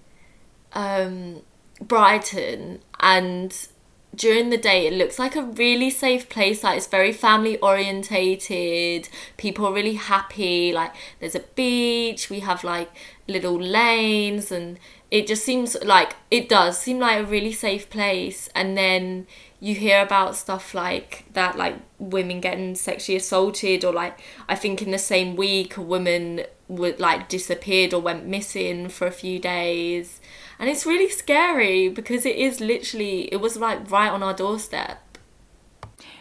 um, 0.74 1.42
Brighton 1.82 2.82
and 3.00 3.68
during 4.16 4.50
the 4.50 4.58
day 4.58 4.88
it 4.88 4.94
looks 4.94 5.20
like 5.20 5.36
a 5.36 5.44
really 5.44 5.90
safe 5.90 6.28
place 6.30 6.64
like 6.64 6.78
it's 6.78 6.88
very 6.88 7.14
family 7.14 7.58
orientated 7.60 9.08
people 9.38 9.66
are 9.68 9.74
really 9.74 9.94
happy 9.94 10.74
like 10.74 10.94
there's 11.20 11.36
a 11.36 11.44
beach 11.56 12.30
we 12.30 12.40
have 12.40 12.64
like 12.64 12.90
little 13.28 13.60
lanes 13.60 14.52
and 14.52 14.80
it 15.12 15.28
just 15.28 15.44
seems 15.44 15.76
like 15.84 16.16
it 16.30 16.50
does 16.50 16.78
seem 16.80 17.00
like 17.00 17.20
a 17.20 17.26
really 17.26 17.52
safe 17.52 17.90
place. 17.90 18.50
And 18.54 18.78
then 18.78 19.26
you 19.60 19.76
hear 19.76 20.02
about 20.02 20.36
stuff 20.36 20.74
like 20.74 21.26
that 21.34 21.58
like 21.58 21.76
women 21.98 22.40
getting 22.40 22.76
sexually 22.76 23.18
assaulted 23.18 23.84
or 23.84 23.92
like 23.92 24.18
i 24.48 24.56
think 24.56 24.82
in 24.82 24.92
the 24.92 24.98
same 24.98 25.36
week 25.36 25.76
a 25.76 25.82
woman 25.82 26.42
would 26.70 27.00
like 27.00 27.28
disappeared 27.28 27.94
or 27.94 28.02
went 28.02 28.26
missing 28.26 28.88
for 28.90 29.08
a 29.08 29.12
few 29.12 29.40
days 29.40 30.22
and 30.60 30.70
it's 30.70 30.86
really 30.86 31.10
scary 31.10 31.90
because 31.90 32.26
it 32.26 32.38
is 32.38 32.62
literally 32.62 33.24
it 33.34 33.38
was 33.38 33.58
like 33.58 33.92
right 33.92 34.12
on 34.12 34.24
our 34.24 34.34
doorstep 34.34 35.18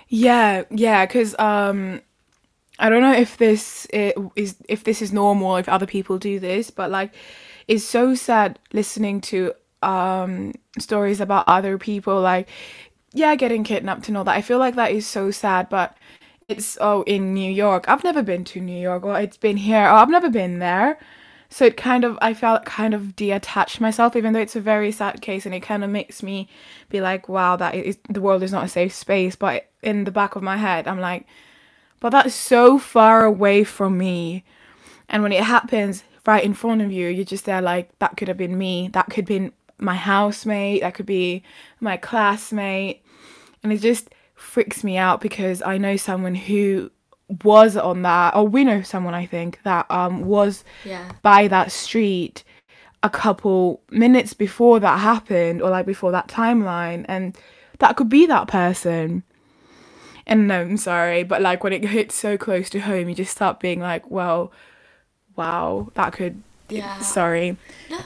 Yeah, 0.08 0.64
yeah, 0.70 1.06
because 1.06 1.38
um, 1.38 2.00
I 2.78 2.88
don't 2.88 3.02
know 3.02 3.12
if 3.12 3.36
this 3.36 3.86
is 3.86 4.56
if 4.68 4.84
this 4.84 5.02
is 5.02 5.12
normal, 5.12 5.56
if 5.56 5.68
other 5.68 5.86
people 5.86 6.18
do 6.18 6.40
this, 6.40 6.70
but 6.70 6.90
like, 6.90 7.12
it's 7.66 7.84
so 7.84 8.14
sad 8.14 8.58
listening 8.72 9.20
to 9.22 9.54
um 9.82 10.52
stories 10.78 11.20
about 11.20 11.44
other 11.48 11.78
people 11.78 12.20
like, 12.20 12.48
yeah, 13.12 13.34
getting 13.36 13.64
kidnapped 13.64 14.08
and 14.08 14.16
all 14.16 14.24
that. 14.24 14.36
I 14.36 14.42
feel 14.42 14.58
like 14.58 14.76
that 14.76 14.92
is 14.92 15.06
so 15.06 15.30
sad, 15.30 15.68
but 15.68 15.96
it's 16.48 16.78
oh 16.80 17.02
in 17.02 17.34
New 17.34 17.50
York. 17.50 17.84
I've 17.88 18.04
never 18.04 18.22
been 18.22 18.44
to 18.46 18.60
New 18.60 18.80
York, 18.80 19.04
or 19.04 19.18
it's 19.20 19.36
been 19.36 19.58
here. 19.58 19.86
Oh, 19.86 19.96
I've 19.96 20.08
never 20.08 20.30
been 20.30 20.58
there. 20.58 20.98
So 21.50 21.66
it 21.66 21.76
kind 21.76 22.04
of 22.04 22.18
I 22.20 22.34
felt 22.34 22.64
kind 22.64 22.94
of 22.94 23.14
detached 23.16 23.80
myself, 23.80 24.16
even 24.16 24.32
though 24.32 24.40
it's 24.40 24.56
a 24.56 24.60
very 24.60 24.90
sad 24.92 25.20
case, 25.22 25.46
and 25.46 25.54
it 25.54 25.60
kind 25.60 25.84
of 25.84 25.90
makes 25.90 26.22
me 26.22 26.48
be 26.88 27.00
like, 27.00 27.28
wow, 27.28 27.56
that 27.56 27.74
is 27.74 27.98
the 28.08 28.20
world 28.20 28.42
is 28.42 28.52
not 28.52 28.64
a 28.64 28.68
safe 28.68 28.94
space. 28.94 29.36
But 29.36 29.68
in 29.82 30.04
the 30.04 30.10
back 30.10 30.36
of 30.36 30.42
my 30.42 30.56
head, 30.56 30.88
I'm 30.88 31.00
like, 31.00 31.26
but 32.00 32.10
that's 32.10 32.34
so 32.34 32.78
far 32.78 33.24
away 33.24 33.64
from 33.64 33.98
me. 33.98 34.44
And 35.08 35.22
when 35.22 35.32
it 35.32 35.44
happens 35.44 36.04
right 36.26 36.44
in 36.44 36.54
front 36.54 36.82
of 36.82 36.92
you, 36.92 37.08
you're 37.08 37.24
just 37.24 37.44
there 37.44 37.62
like 37.62 37.90
that 37.98 38.16
could 38.16 38.28
have 38.28 38.36
been 38.36 38.58
me. 38.58 38.88
That 38.92 39.06
could 39.06 39.16
have 39.16 39.26
been 39.26 39.52
my 39.78 39.94
housemate. 39.94 40.82
That 40.82 40.94
could 40.94 41.06
be 41.06 41.42
my 41.80 41.96
classmate. 41.96 43.02
And 43.62 43.72
it 43.72 43.78
just 43.78 44.10
freaks 44.38 44.84
me 44.84 44.96
out 44.96 45.20
because 45.20 45.60
I 45.62 45.78
know 45.78 45.96
someone 45.96 46.34
who 46.34 46.90
was 47.44 47.76
on 47.76 48.02
that, 48.02 48.34
or 48.34 48.46
we 48.46 48.64
know 48.64 48.82
someone 48.82 49.14
I 49.14 49.26
think 49.26 49.60
that 49.64 49.90
um 49.90 50.22
was 50.22 50.64
yeah. 50.84 51.12
by 51.22 51.48
that 51.48 51.72
street 51.72 52.44
a 53.02 53.10
couple 53.10 53.80
minutes 53.90 54.34
before 54.34 54.80
that 54.80 54.98
happened 54.98 55.62
or 55.62 55.70
like 55.70 55.86
before 55.86 56.10
that 56.12 56.28
timeline 56.28 57.04
and 57.08 57.36
that 57.78 57.96
could 57.96 58.08
be 58.08 58.26
that 58.26 58.48
person. 58.48 59.22
And 60.26 60.46
no 60.46 60.60
i'm 60.60 60.76
sorry 60.76 61.22
but 61.22 61.40
like 61.40 61.64
when 61.64 61.72
it 61.72 61.84
hits 61.96 62.14
so 62.14 62.36
close 62.36 62.68
to 62.70 62.80
home 62.80 63.08
you 63.08 63.14
just 63.14 63.32
start 63.32 63.60
being 63.60 63.80
like 63.80 64.10
well 64.10 64.52
wow 65.36 65.88
that 65.94 66.12
could 66.12 66.42
yeah. 66.68 66.98
sorry. 66.98 67.56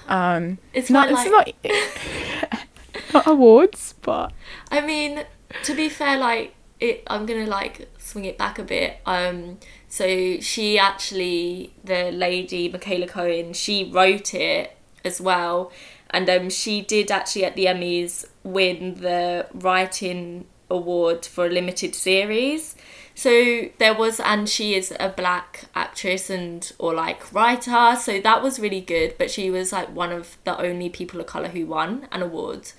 Um 0.06 0.58
it's 0.72 0.88
not 0.88 1.10
not 1.10 1.48
it's 1.64 2.52
not 2.52 2.66
not 3.14 3.26
awards 3.26 3.94
but 4.02 4.32
I 4.70 4.80
mean, 4.80 5.24
to 5.64 5.74
be 5.74 5.88
fair, 5.88 6.18
like 6.18 6.54
it, 6.80 7.04
I'm 7.06 7.26
gonna 7.26 7.46
like 7.46 7.88
swing 7.98 8.24
it 8.24 8.36
back 8.36 8.58
a 8.58 8.64
bit. 8.64 8.98
Um, 9.06 9.58
so 9.88 10.40
she 10.40 10.78
actually, 10.78 11.74
the 11.84 12.10
lady 12.10 12.68
Michaela 12.68 13.06
Coel, 13.06 13.52
she 13.52 13.90
wrote 13.90 14.34
it 14.34 14.76
as 15.04 15.20
well, 15.20 15.72
and 16.10 16.28
um, 16.28 16.50
she 16.50 16.82
did 16.82 17.10
actually 17.10 17.44
at 17.44 17.56
the 17.56 17.66
Emmys 17.66 18.26
win 18.42 18.94
the 18.94 19.46
writing 19.54 20.46
award 20.70 21.24
for 21.24 21.46
a 21.46 21.50
limited 21.50 21.94
series. 21.94 22.74
So 23.14 23.68
there 23.78 23.94
was, 23.94 24.18
and 24.20 24.48
she 24.48 24.74
is 24.74 24.92
a 24.98 25.10
black 25.10 25.66
actress 25.74 26.30
and 26.30 26.70
or 26.78 26.94
like 26.94 27.32
writer, 27.32 27.94
so 27.96 28.20
that 28.20 28.42
was 28.42 28.58
really 28.58 28.80
good. 28.80 29.16
But 29.18 29.30
she 29.30 29.50
was 29.50 29.72
like 29.72 29.94
one 29.94 30.10
of 30.12 30.38
the 30.44 30.58
only 30.58 30.88
people 30.88 31.20
of 31.20 31.26
color 31.26 31.48
who 31.48 31.66
won 31.66 32.08
an 32.10 32.22
award. 32.22 32.72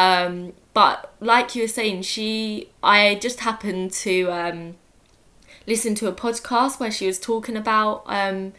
Um, 0.00 0.54
but 0.72 1.12
like 1.20 1.54
you 1.54 1.62
were 1.62 1.68
saying, 1.68 2.02
she 2.02 2.70
I 2.82 3.16
just 3.16 3.40
happened 3.40 3.92
to 4.04 4.30
um, 4.30 4.76
listen 5.66 5.94
to 5.96 6.08
a 6.08 6.12
podcast 6.12 6.80
where 6.80 6.90
she 6.90 7.06
was 7.06 7.18
talking 7.18 7.54
about 7.56 8.04
um, 8.06 8.54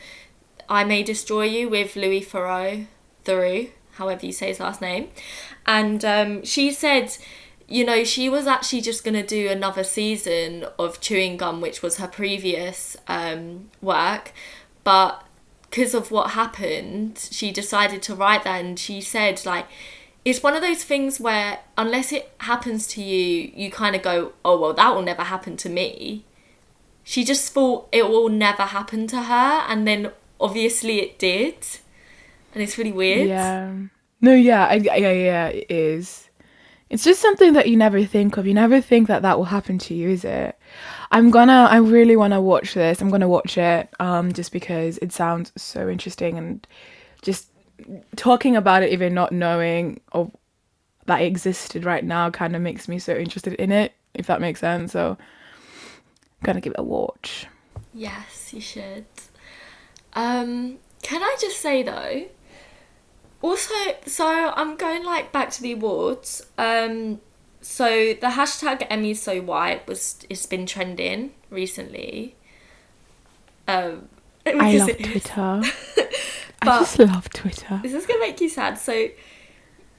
I 0.69 0.84
May 0.84 1.01
Destroy 1.01 1.45
You 1.45 1.67
with 1.67 1.95
Louis 1.95 2.21
Theroux, 2.21 2.86
Theroux, 3.25 3.71
however 3.93 4.23
you 4.27 4.32
say 4.32 4.49
his 4.49 4.60
last 4.60 4.82
name, 4.82 5.10
and 5.65 6.06
um, 6.06 6.45
she 6.45 6.71
said. 6.71 7.17
You 7.67 7.86
know, 7.86 8.04
she 8.04 8.27
was 8.27 8.47
actually 8.47 8.82
just 8.82 9.06
going 9.06 9.13
to 9.13 9.25
do 9.25 9.47
another 9.47 9.86
season 9.86 10.65
of 10.77 10.99
Chewing 10.99 11.38
Gum, 11.38 11.62
which 11.62 11.82
was 11.82 11.95
her 11.99 12.08
previous 12.08 12.97
um, 13.08 13.69
work. 13.82 14.34
But 14.84 15.23
because 15.62 15.93
of 15.93 16.12
what 16.12 16.32
happened, 16.32 17.30
she 17.32 17.49
decided 17.49 18.01
to 18.01 18.13
write 18.13 18.43
that. 18.43 18.60
And 18.60 18.77
she 18.77 18.99
said, 18.99 19.45
like, 19.45 19.67
it's 20.23 20.43
one 20.43 20.55
of 20.55 20.62
those 20.62 20.84
things 20.84 21.19
where 21.19 21.60
unless 21.77 22.12
it 22.12 22.31
happens 22.39 22.88
to 22.88 23.01
you, 23.01 23.51
you 23.55 23.71
kind 23.71 23.95
of 23.95 24.01
go, 24.01 24.34
oh, 24.45 24.60
well, 24.60 24.73
that 24.73 24.93
will 24.93 25.01
never 25.01 25.23
happen 25.23 25.57
to 25.57 25.69
me. 25.69 26.25
She 27.03 27.23
just 27.23 27.51
thought 27.51 27.88
it 27.91 28.07
will 28.07 28.29
never 28.29 28.63
happen 28.63 29.07
to 29.07 29.23
her, 29.23 29.65
and 29.67 29.88
then 29.88 30.12
obviously 30.39 30.99
it 30.99 31.17
did. 31.17 31.55
and 32.53 32.62
it's 32.62 32.77
really 32.77 32.91
weird. 32.91 33.27
Yeah. 33.27 33.73
No, 34.19 34.34
yeah, 34.34 34.67
I, 34.67 34.75
yeah, 34.75 35.12
yeah, 35.12 35.47
it 35.47 35.65
is. 35.69 36.29
It's 36.89 37.03
just 37.03 37.21
something 37.21 37.53
that 37.53 37.69
you 37.69 37.77
never 37.77 38.03
think 38.03 38.38
of. 38.38 38.45
You 38.45 38.53
never 38.53 38.81
think 38.81 39.07
that 39.07 39.21
that 39.21 39.38
will 39.38 39.45
happen 39.45 39.77
to 39.79 39.93
you, 39.93 40.10
is 40.10 40.25
it? 40.25 40.57
I'm 41.10 41.31
gonna, 41.31 41.67
I 41.71 41.77
really 41.77 42.15
want 42.15 42.34
to 42.34 42.41
watch 42.41 42.73
this. 42.73 43.01
I'm 43.01 43.10
gonna 43.10 43.29
watch 43.29 43.57
it, 43.57 43.89
um, 43.99 44.34
just 44.34 44.51
because 44.51 44.97
it 44.99 45.12
sounds 45.12 45.51
so 45.55 45.89
interesting 45.89 46.38
and 46.38 46.67
just 47.21 47.47
talking 48.15 48.56
about 48.56 48.84
it, 48.84 48.91
even 48.91 49.13
not 49.13 49.32
knowing 49.32 50.00
of 50.12 50.32
that 51.06 51.22
it 51.22 51.26
existed 51.26 51.84
right 51.86 52.04
now, 52.04 52.30
kind 52.30 52.56
of 52.56 52.62
makes 52.62 52.88
me 52.88 53.00
so 53.00 53.15
interested 53.15 53.54
in 53.54 53.72
it. 53.72 53.94
If 54.13 54.28
that 54.28 54.41
makes 54.41 54.60
sense. 54.60 54.91
So, 54.91 55.17
I'm 55.20 56.46
gonna 56.46 56.62
give 56.62 56.74
it 56.74 56.80
a 56.80 56.84
watch. 56.84 57.48
Yes, 57.94 58.54
you 58.54 58.62
should. 58.62 59.06
Um, 60.13 60.78
can 61.02 61.24
I 61.24 61.36
just 61.39 61.60
say 61.60 61.84
though? 61.84 62.26
Also, 63.41 63.74
so 64.06 64.54
I'm 64.56 64.76
going 64.76 65.04
like 65.04 65.32
back 65.32 65.50
to 65.52 65.62
the 65.62 65.72
awards. 65.72 66.46
Um, 66.58 67.22
so 67.62 67.88
the 68.13 68.28
hashtag 68.28 68.88
Emmys 68.89 69.17
so 69.17 69.41
white 69.41 69.88
was 69.88 70.20
it's 70.30 70.46
been 70.46 70.65
trending 70.65 71.34
recently. 71.50 72.36
Um, 73.67 74.10
I 74.46 74.78
love 74.78 74.89
it 74.89 75.02
Twitter. 76.62 76.76
I 76.76 76.80
just 76.80 77.00
love 77.00 77.30
Twitter. 77.30 77.80
This 77.84 77.93
is 77.93 78.06
gonna 78.06 78.19
make 78.19 78.39
you 78.39 78.50
sad. 78.50 78.78
So 78.78 79.10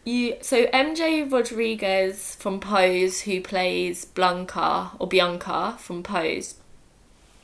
you 0.04 0.36
so 0.40 0.66
MJ 0.66 1.30
Rodriguez 1.30 2.36
from 2.36 2.60
Pose, 2.60 3.22
who 3.22 3.40
plays 3.40 4.04
Blanca 4.04 4.92
or 4.98 5.06
Bianca 5.06 5.76
from 5.78 6.02
Pose. 6.02 6.54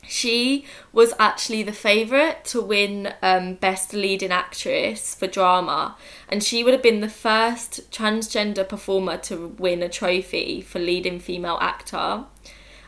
She 0.07 0.65
was 0.93 1.13
actually 1.19 1.63
the 1.63 1.73
favourite 1.73 2.45
to 2.47 2.63
win 2.63 3.13
um, 3.21 3.55
Best 3.55 3.93
Leading 3.93 4.31
Actress 4.31 5.15
for 5.15 5.27
drama, 5.27 5.97
and 6.29 6.43
she 6.43 6.65
would 6.65 6.73
have 6.73 6.83
been 6.83 7.01
the 7.01 7.11
first 7.11 7.91
transgender 7.91 8.67
performer 8.67 9.19
to 9.19 9.49
win 9.59 9.83
a 9.83 9.89
trophy 9.89 10.63
for 10.63 10.79
leading 10.79 11.21
female 11.21 11.59
actor. 11.61 12.25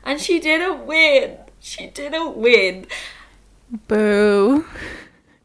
And 0.03 0.19
she 0.19 0.41
didn't 0.41 0.87
win. 0.87 1.37
She 1.59 1.89
didn't 1.89 2.39
win. 2.39 2.87
Boo. 3.87 4.65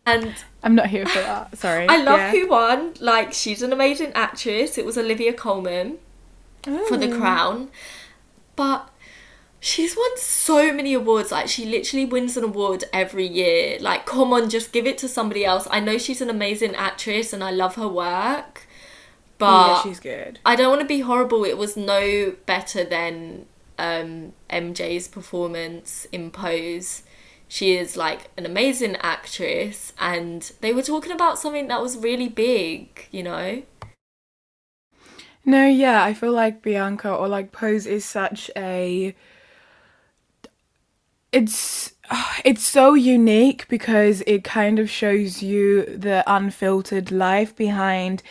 And 0.06 0.36
I'm 0.66 0.76
not 0.76 0.88
here 0.88 1.06
for 1.06 1.20
that. 1.20 1.58
Sorry. 1.58 1.88
I 1.88 1.98
love 1.98 2.18
Yeah. 2.20 2.32
who 2.32 2.48
won. 2.50 2.96
Like, 3.00 3.34
she's 3.34 3.62
an 3.62 3.72
amazing 3.72 4.12
actress. 4.14 4.78
It 4.78 4.86
was 4.86 4.98
Olivia 4.98 5.32
Colman 5.32 6.00
for 6.64 6.98
The 6.98 7.08
Crown. 7.16 7.70
But 8.56 8.90
she's 9.60 9.96
won 9.96 10.18
so 10.18 10.74
many 10.74 10.94
awards. 10.94 11.32
Like, 11.32 11.48
she 11.48 11.66
literally 11.66 12.06
wins 12.06 12.36
an 12.36 12.44
award 12.44 12.84
every 12.92 13.28
year. 13.28 13.78
Like, 13.80 14.06
come 14.08 14.34
on, 14.34 14.50
just 14.50 14.72
give 14.72 14.88
it 14.88 14.98
to 15.00 15.08
somebody 15.08 15.46
else. 15.46 15.68
I 15.70 15.80
know 15.80 15.98
she's 16.00 16.20
an 16.20 16.30
amazing 16.32 16.76
actress 16.76 17.32
and 17.32 17.44
I 17.44 17.52
love 17.52 17.76
her 17.76 17.88
work. 17.88 18.66
But 19.38 19.68
yeah, 19.68 19.82
she's 19.84 20.00
good. 20.00 20.40
I 20.46 20.56
don't 20.56 20.70
want 20.70 20.82
to 20.82 20.88
be 20.88 21.02
horrible. 21.02 21.44
It 21.44 21.58
was 21.58 21.76
no 21.78 22.34
better 22.46 22.84
than 22.84 23.46
um, 23.78 24.34
MJ's 24.50 25.08
performance 25.10 26.08
in 26.12 26.32
Pose. 26.32 27.04
She 27.56 27.78
is 27.78 27.96
like 27.96 28.32
an 28.36 28.46
amazing 28.46 28.98
actress, 28.98 29.94
and 29.98 30.52
they 30.60 30.74
were 30.74 30.82
talking 30.82 31.14
about 31.14 31.40
something 31.40 31.70
that 31.70 31.82
was 31.82 31.96
really 31.96 32.28
big, 32.28 33.08
you 33.12 33.24
know? 33.24 33.64
No, 35.46 35.66
yeah, 35.66 36.04
I 36.04 36.14
feel 36.14 36.34
like 36.34 36.62
Bianca 36.62 37.10
or 37.10 37.30
like 37.30 37.54
Pose 37.54 37.86
is 37.86 38.04
such 38.04 38.52
a 38.58 39.16
it's 41.32 41.94
it's 42.44 42.62
so 42.62 42.94
unique 42.94 43.70
because 43.70 44.22
it 44.28 44.44
kind 44.44 44.78
of 44.78 44.90
shows 44.90 45.42
you 45.42 45.86
the 45.86 46.26
unfiltered 46.28 47.10
life 47.10 47.56
behind 47.56 48.22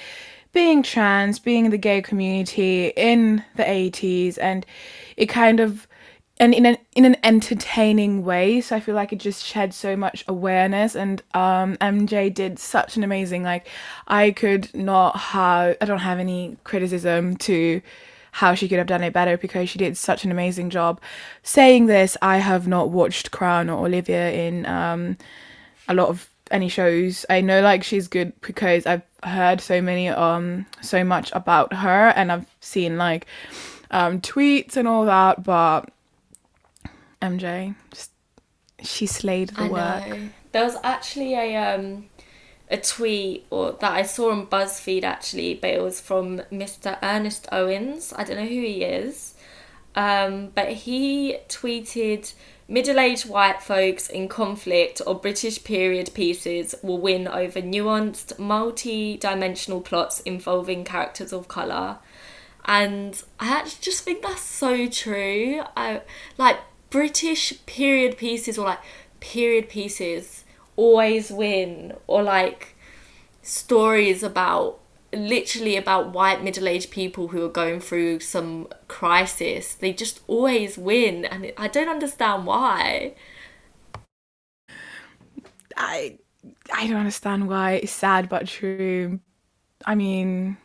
being 0.52 0.82
trans, 0.82 1.38
being 1.38 1.64
in 1.64 1.70
the 1.70 1.78
gay 1.78 2.02
community 2.02 2.88
in 2.88 3.42
the 3.56 3.62
80s 3.62 4.36
and 4.38 4.66
it 5.16 5.30
kind 5.30 5.60
of 5.60 5.88
and 6.44 6.52
in 6.54 6.66
an 6.66 6.76
in 6.94 7.04
an 7.06 7.16
entertaining 7.24 8.24
way. 8.24 8.60
So 8.60 8.76
i 8.76 8.80
feel 8.80 8.94
like 8.94 9.12
it 9.12 9.18
just 9.18 9.44
shed 9.44 9.72
so 9.74 9.96
much 9.96 10.24
awareness. 10.28 10.94
And 10.94 11.22
um 11.32 11.76
mj 11.78 12.32
did 12.34 12.58
such 12.58 12.96
an 12.96 13.02
amazing 13.02 13.42
like 13.42 13.66
i 14.06 14.30
could 14.30 14.72
not 14.74 15.16
have 15.16 15.76
i 15.80 15.84
don't 15.84 15.98
have 15.98 16.18
any 16.18 16.56
criticism 16.64 17.36
to 17.38 17.80
how 18.32 18.54
she 18.54 18.68
could 18.68 18.78
have 18.78 18.88
done 18.88 19.02
it 19.04 19.12
better 19.12 19.36
because 19.38 19.70
she 19.70 19.78
did 19.78 19.96
such 19.96 20.24
an 20.24 20.32
amazing 20.32 20.70
job. 20.70 21.00
Saying 21.42 21.86
this 21.86 22.16
i 22.22 22.36
have 22.36 22.68
not 22.68 22.90
watched 22.90 23.30
crown 23.30 23.70
or 23.70 23.86
olivia 23.86 24.30
in 24.30 24.66
um 24.66 25.16
a 25.88 25.94
lot 25.94 26.08
of 26.08 26.28
any 26.50 26.68
shows. 26.68 27.24
I 27.30 27.40
know 27.40 27.62
like 27.62 27.82
she's 27.82 28.06
good 28.06 28.38
because 28.42 28.84
i've 28.86 29.02
heard 29.22 29.60
so 29.62 29.80
many 29.80 30.10
um 30.10 30.66
so 30.82 31.02
much 31.02 31.32
about 31.32 31.72
her 31.72 32.08
and 32.14 32.30
i've 32.30 32.46
seen 32.60 32.98
like 32.98 33.26
um 33.90 34.20
tweets 34.20 34.76
and 34.76 34.86
all 34.86 35.06
that 35.06 35.42
but 35.42 35.88
MJ. 37.24 37.74
Just 37.90 38.10
she 38.82 39.06
slayed 39.06 39.50
the 39.50 39.62
I 39.62 39.68
work. 39.68 40.08
know. 40.08 40.28
There 40.52 40.64
was 40.64 40.76
actually 40.82 41.34
a 41.34 41.56
um 41.56 42.06
a 42.70 42.76
tweet 42.78 43.46
or 43.50 43.72
that 43.72 43.92
I 43.92 44.02
saw 44.02 44.30
on 44.30 44.46
BuzzFeed 44.46 45.04
actually, 45.04 45.54
but 45.54 45.70
it 45.70 45.82
was 45.82 46.00
from 46.00 46.38
Mr. 46.50 46.98
Ernest 47.02 47.46
Owens. 47.52 48.12
I 48.16 48.24
don't 48.24 48.36
know 48.36 48.42
who 48.42 48.48
he 48.48 48.82
is. 48.84 49.34
Um, 49.96 50.50
but 50.54 50.70
he 50.70 51.36
tweeted 51.48 52.32
middle-aged 52.66 53.28
white 53.28 53.62
folks 53.62 54.08
in 54.08 54.26
conflict 54.28 55.00
or 55.06 55.14
British 55.14 55.62
period 55.62 56.10
pieces 56.14 56.74
will 56.82 56.98
win 56.98 57.28
over 57.28 57.60
nuanced, 57.60 58.38
multi-dimensional 58.38 59.80
plots 59.82 60.20
involving 60.20 60.82
characters 60.84 61.32
of 61.32 61.46
colour. 61.46 61.98
And 62.64 63.22
I 63.38 63.48
actually 63.58 63.82
just 63.82 64.02
think 64.02 64.22
that's 64.22 64.40
so 64.40 64.88
true. 64.88 65.62
I 65.76 66.00
like 66.38 66.56
British 66.94 67.42
period 67.66 68.16
pieces 68.16 68.56
or 68.56 68.66
like 68.66 68.78
period 69.18 69.68
pieces 69.68 70.44
always 70.76 71.30
win 71.30 71.92
or 72.06 72.22
like 72.22 72.76
stories 73.42 74.22
about 74.22 74.78
literally 75.12 75.76
about 75.76 76.12
white 76.12 76.42
middle-aged 76.42 76.90
people 76.90 77.28
who 77.28 77.44
are 77.44 77.48
going 77.62 77.80
through 77.80 78.18
some 78.20 78.68
crisis 78.88 79.74
they 79.76 79.92
just 79.92 80.20
always 80.26 80.76
win 80.76 81.24
and 81.24 81.52
i 81.56 81.68
don't 81.68 81.88
understand 81.88 82.46
why 82.46 83.14
I 85.76 86.18
I 86.72 86.86
don't 86.86 86.96
understand 86.96 87.48
why. 87.48 87.72
It's 87.74 87.92
sad 87.92 88.28
but 88.28 88.46
true. 88.46 89.20
I 89.84 89.94
mean, 89.94 90.56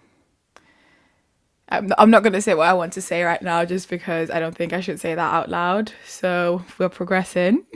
I'm, 1.69 1.91
I'm 1.97 2.09
not 2.09 2.23
going 2.23 2.33
to 2.33 2.41
say 2.41 2.55
what 2.55 2.67
I 2.67 2.73
want 2.73 2.93
to 2.93 3.01
say 3.01 3.23
right 3.23 3.41
now 3.41 3.63
just 3.65 3.89
because 3.89 4.29
I 4.29 4.39
don't 4.39 4.55
think 4.55 4.73
I 4.73 4.81
should 4.81 4.99
say 4.99 5.15
that 5.15 5.33
out 5.33 5.49
loud. 5.49 5.91
So 6.05 6.63
we're 6.77 6.89
progressing. 6.89 7.65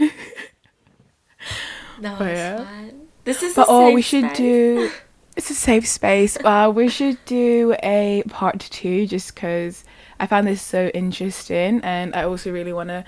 no 2.00 2.16
it's 2.16 2.22
yeah. 2.22 2.64
fine 2.64 3.04
this 3.24 3.42
is 3.42 3.56
But 3.56 3.68
oh, 3.70 3.94
we 3.94 4.02
should 4.02 4.26
space. 4.26 4.38
do. 4.38 4.92
It's 5.36 5.50
a 5.50 5.56
safe 5.56 5.88
space. 5.88 6.38
Uh, 6.38 6.72
we 6.76 6.90
should 6.90 7.18
do 7.26 7.76
a 7.82 8.22
part 8.30 8.60
two 8.60 9.08
just 9.08 9.34
because 9.34 9.84
I 10.20 10.28
found 10.28 10.46
this 10.46 10.62
so 10.62 10.90
interesting, 10.90 11.82
and 11.82 12.16
I 12.16 12.26
also 12.26 12.52
really 12.52 12.72
want 12.72 12.90
to. 12.90 13.04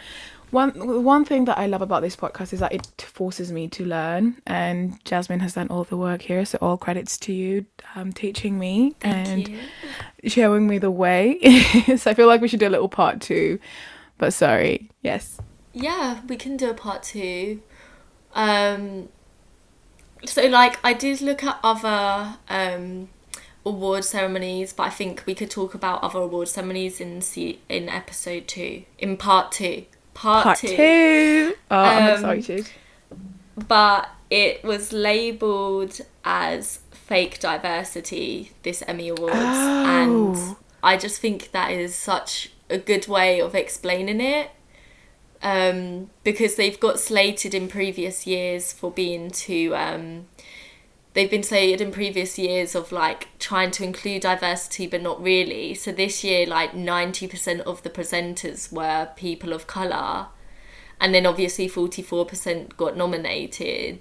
One 0.56 1.04
one 1.04 1.26
thing 1.26 1.44
that 1.46 1.58
I 1.58 1.66
love 1.66 1.82
about 1.82 2.02
this 2.02 2.16
podcast 2.16 2.54
is 2.54 2.62
that 2.62 2.72
it 2.72 3.02
forces 3.02 3.52
me 3.52 3.68
to 3.68 3.84
learn, 3.84 4.38
and 4.48 5.04
Jasmine 5.04 5.42
has 5.42 5.56
done 5.56 5.68
all 5.68 5.84
the 5.84 5.98
work 5.98 6.22
here. 6.22 6.46
So 6.46 6.58
all 6.62 6.78
credits 6.78 7.18
to 7.26 7.34
you, 7.34 7.66
um, 7.94 8.14
teaching 8.14 8.58
me 8.58 8.96
Thank 9.02 9.28
and 9.28 9.48
you. 9.50 10.30
showing 10.30 10.66
me 10.66 10.78
the 10.78 10.90
way. 10.90 11.40
so 11.98 12.10
I 12.10 12.14
feel 12.14 12.28
like 12.28 12.40
we 12.40 12.48
should 12.48 12.62
do 12.62 12.70
a 12.70 12.76
little 12.76 12.88
part 12.88 13.20
two. 13.20 13.60
But 14.18 14.32
sorry, 14.32 14.90
yes. 15.02 15.42
Yeah, 15.74 16.22
we 16.26 16.38
can 16.38 16.56
do 16.56 16.70
a 16.70 16.74
part 16.74 17.04
two. 17.04 17.62
Um, 18.34 19.10
so 20.24 20.42
like 20.48 20.80
I 20.86 20.94
did 20.94 21.20
look 21.20 21.44
at 21.44 21.60
other 21.66 22.38
um 22.48 23.10
award 23.66 24.06
ceremonies, 24.06 24.72
but 24.72 24.84
I 24.84 24.90
think 24.90 25.24
we 25.26 25.36
could 25.36 25.52
talk 25.52 25.74
about 25.74 26.02
other 26.02 26.20
award 26.20 26.48
ceremonies 26.48 27.02
in 27.02 27.22
se- 27.22 27.60
in 27.68 27.90
episode 27.90 28.48
two, 28.48 28.86
in 28.98 29.18
part 29.18 29.52
two. 29.52 29.84
Part, 30.16 30.44
Part 30.44 30.58
two. 30.60 30.76
two. 30.76 31.54
Oh, 31.70 31.78
I'm 31.78 32.04
Um, 32.26 32.32
excited. 32.32 32.70
But 33.68 34.10
it 34.32 34.64
was 34.64 34.92
labelled 34.92 36.00
as 36.24 36.80
fake 36.92 37.40
diversity, 37.40 38.52
this 38.64 38.82
Emmy 38.88 39.10
Awards. 39.10 39.36
And 39.36 40.36
Oh. 40.36 40.58
I 40.82 40.98
just 40.98 41.22
think 41.22 41.52
that 41.52 41.72
is 41.72 41.96
such 41.96 42.52
a 42.70 42.78
good 42.80 43.08
way 43.08 43.40
of 43.40 43.54
explaining 43.54 44.20
it. 44.22 44.50
Um, 45.44 46.10
because 46.24 46.56
they've 46.56 46.80
got 46.80 47.00
slated 47.00 47.54
in 47.54 47.68
previous 47.68 48.26
years 48.26 48.74
for 48.74 48.90
being 48.90 49.30
too 49.30 49.76
um, 49.76 50.26
they've 51.16 51.32
been 51.32 51.42
slated 51.42 51.82
in 51.82 51.92
previous 51.92 52.38
years 52.38 52.76
of 52.76 52.92
like 52.92 53.28
trying 53.40 53.72
to 53.72 53.84
include 53.84 54.22
diversity 54.22 54.86
but 54.86 55.02
not 55.02 55.22
really 55.22 55.74
so 55.74 55.92
this 55.92 56.24
year 56.24 56.46
like 56.46 56.72
90% 56.74 57.62
of 57.62 57.82
the 57.82 57.90
presenters 57.90 58.72
were 58.72 59.10
people 59.16 59.52
of 59.52 59.66
color 59.66 60.28
and 61.02 61.16
then 61.16 61.26
obviously 61.26 61.68
44% 61.68 62.78
got 62.78 62.96
nominated 62.96 64.00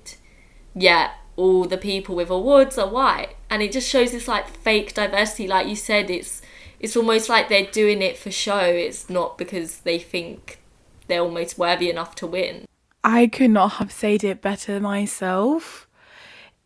yet 0.74 1.12
all 1.36 1.64
the 1.64 1.78
people 1.78 2.14
with 2.14 2.30
awards 2.30 2.78
are 2.78 2.88
white, 2.88 3.36
and 3.50 3.62
it 3.62 3.72
just 3.72 3.88
shows 3.88 4.12
this 4.12 4.28
like 4.28 4.48
fake 4.48 4.94
diversity. 4.94 5.48
Like 5.48 5.66
you 5.66 5.76
said, 5.76 6.10
it's 6.10 6.42
it's 6.78 6.96
almost 6.96 7.28
like 7.28 7.48
they're 7.48 7.70
doing 7.70 8.02
it 8.02 8.16
for 8.16 8.30
show. 8.30 8.60
It's 8.60 9.10
not 9.10 9.38
because 9.38 9.78
they 9.80 9.98
think 9.98 10.60
they're 11.06 11.20
almost 11.20 11.58
worthy 11.58 11.90
enough 11.90 12.14
to 12.16 12.26
win. 12.26 12.66
I 13.02 13.26
could 13.26 13.50
not 13.50 13.72
have 13.72 13.92
said 13.92 14.24
it 14.24 14.40
better 14.40 14.80
myself. 14.80 15.84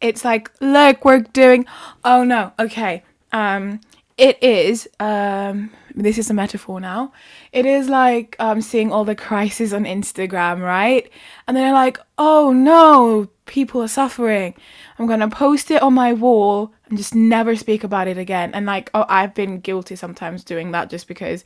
It's 0.01 0.24
like, 0.24 0.51
look, 0.61 1.05
we're 1.05 1.20
doing. 1.20 1.66
Oh 2.05 2.24
no, 2.24 2.53
okay. 2.59 3.03
Um, 3.32 3.80
it 4.16 4.42
is. 4.42 4.88
Um, 5.01 5.70
this 5.94 6.18
is 6.18 6.30
a 6.30 6.34
metaphor 6.34 6.80
now. 6.80 7.12
It 7.53 7.66
is 7.66 7.88
like 7.88 8.36
um 8.38 8.61
seeing 8.61 8.92
all 8.92 9.05
the 9.05 9.16
crises 9.16 9.72
on 9.72 9.84
Instagram, 9.84 10.62
right? 10.62 11.11
And 11.46 11.57
they're 11.57 11.72
like, 11.72 11.99
oh 12.16 12.53
no, 12.53 13.28
people 13.46 13.82
are 13.82 13.88
suffering. 13.88 14.55
I'm 14.99 15.07
gonna 15.07 15.28
post 15.28 15.70
it 15.70 15.82
on 15.82 15.94
my 15.94 16.12
wall 16.12 16.72
and 16.88 16.96
just 16.96 17.14
never 17.14 17.57
speak 17.57 17.82
about 17.84 18.09
it 18.09 18.18
again. 18.18 18.53
And 18.55 18.66
like, 18.66 18.90
oh, 18.94 19.07
I've 19.09 19.34
been 19.34 19.61
guilty 19.61 19.96
sometimes 19.96 20.44
doing 20.44 20.70
that 20.72 20.90
just 20.90 21.09
because 21.09 21.44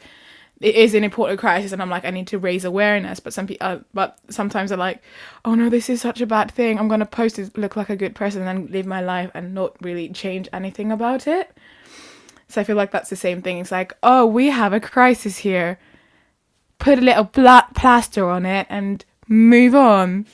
it 0.63 0.75
is 0.75 0.95
an 0.95 1.05
important 1.05 1.41
crisis 1.41 1.73
and 1.73 1.83
i'm 1.83 1.91
like 1.91 2.05
i 2.05 2.11
need 2.11 2.27
to 2.29 2.39
raise 2.39 2.65
awareness. 2.65 3.21
But 3.21 3.33
some 3.33 3.47
people 3.47 3.67
uh, 3.67 3.79
but 3.93 4.19
sometimes 4.31 4.71
they're 4.71 4.79
like 4.79 5.03
oh 5.45 5.55
no 5.55 5.69
this 5.69 5.91
is 5.91 6.01
such 6.01 6.21
a 6.21 6.27
bad 6.27 6.51
thing. 6.51 6.79
I'm 6.79 6.89
going 6.89 7.01
to 7.01 7.07
post 7.07 7.37
to 7.37 7.51
look 7.57 7.77
like 7.77 7.91
a 7.91 7.97
good 7.97 8.15
person 8.15 8.43
and 8.43 8.71
live 8.71 8.87
my 8.87 9.01
life 9.01 9.31
and 9.35 9.55
not 9.55 9.77
really 9.81 10.09
change 10.09 10.49
anything 10.53 10.93
about 10.93 11.27
it. 11.27 11.57
So 12.49 12.61
i 12.61 12.65
feel 12.65 12.77
like 12.77 12.93
that's 12.93 13.11
the 13.11 13.17
same 13.17 13.43
thing. 13.43 13.59
It's 13.59 13.73
like 13.73 13.93
oh 14.03 14.27
we 14.27 14.49
have 14.49 14.73
a 14.73 14.81
crisis 14.81 15.39
here. 15.39 15.79
Put 16.79 16.99
a 16.99 17.03
little 17.03 17.25
bla- 17.25 17.69
plaster 17.75 18.29
on 18.29 18.45
it 18.45 18.67
and 18.69 19.05
move 19.29 19.75
on 19.75 20.27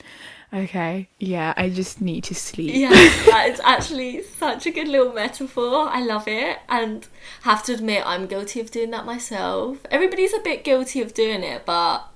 Okay, 0.53 1.09
yeah, 1.19 1.53
I 1.59 1.69
just 1.69 2.01
need 2.01 2.25
to 2.25 2.35
sleep. 2.35 2.75
Yeah, 2.75 2.89
that 3.27 3.51
is 3.51 3.61
actually 3.63 4.23
such 4.23 4.65
a 4.65 4.71
good 4.71 4.89
little 4.89 5.13
metaphor. 5.13 5.89
I 5.91 6.01
love 6.03 6.27
it. 6.27 6.59
And 6.71 7.07
have 7.43 7.63
to 7.65 7.75
admit, 7.75 8.03
I'm 8.07 8.27
guilty 8.27 8.61
of 8.61 8.71
doing 8.71 8.91
that 8.93 9.05
myself. 9.05 9.79
Everybody's 9.91 10.33
a 10.33 10.41
bit 10.41 10.65
guilty 10.65 11.03
of 11.03 11.13
doing 11.13 11.43
it, 11.43 11.67
but 11.67 12.09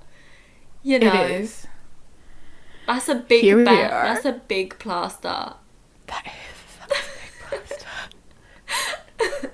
you 0.83 0.99
know, 0.99 1.13
it 1.13 1.31
is. 1.31 1.67
That's 2.87 3.09
a 3.09 3.17
big 3.17 3.43
Here 3.43 3.57
we 3.59 3.65
ba- 3.65 3.71
are. 3.71 4.05
That's 4.15 4.25
a 4.25 4.33
big 4.33 4.79
plaster. 4.79 5.53
That 6.07 6.27
is 6.27 6.89
that's 6.89 7.73
a 7.73 7.79
big 9.19 9.29
plaster. 9.29 9.51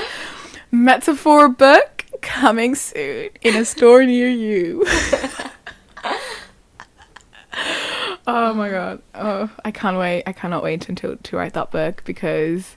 Metaphor 0.72 1.48
book 1.48 2.06
coming 2.20 2.74
soon 2.74 3.30
in 3.42 3.54
a 3.54 3.64
store 3.64 4.04
near 4.04 4.28
you. 4.28 4.84
oh 8.26 8.54
my 8.54 8.70
god. 8.70 9.02
Oh, 9.14 9.50
I 9.64 9.70
can't 9.70 9.98
wait. 9.98 10.24
I 10.26 10.32
cannot 10.32 10.62
wait 10.62 10.88
until 10.88 11.16
to 11.16 11.36
write 11.36 11.54
that 11.54 11.70
book 11.70 12.02
because 12.04 12.76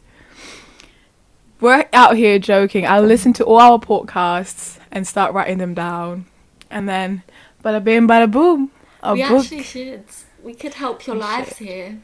we're 1.59 1.85
out 1.93 2.15
here 2.15 2.39
joking. 2.39 2.85
I'll 2.85 3.03
listen 3.03 3.33
to 3.33 3.45
all 3.45 3.59
our 3.59 3.79
podcasts 3.79 4.79
and 4.91 5.07
start 5.07 5.33
writing 5.33 5.57
them 5.57 5.73
down. 5.73 6.25
And 6.69 6.89
then 6.89 7.23
bada 7.63 7.83
bing 7.83 8.07
bada 8.07 8.29
boom. 8.29 8.71
A 9.01 9.13
we 9.13 9.21
book. 9.21 9.43
actually 9.43 9.63
should. 9.63 10.03
We 10.43 10.53
could 10.53 10.75
help 10.75 11.05
your 11.07 11.15
We 11.15 11.21
lives 11.21 11.57
should. 11.57 11.67
here. 11.67 11.99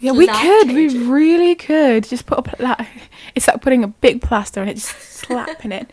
Yeah, 0.00 0.12
we 0.12 0.26
could. 0.26 0.68
We 0.68 1.06
really 1.06 1.54
could. 1.54 2.04
Just 2.04 2.26
put 2.26 2.38
a 2.38 2.42
pla- 2.42 2.86
it's 3.34 3.46
like 3.46 3.60
putting 3.60 3.84
a 3.84 3.88
big 3.88 4.22
plaster 4.22 4.60
on 4.60 4.68
it, 4.68 4.74
just 4.74 4.88
slapping 5.00 5.72
it. 5.72 5.90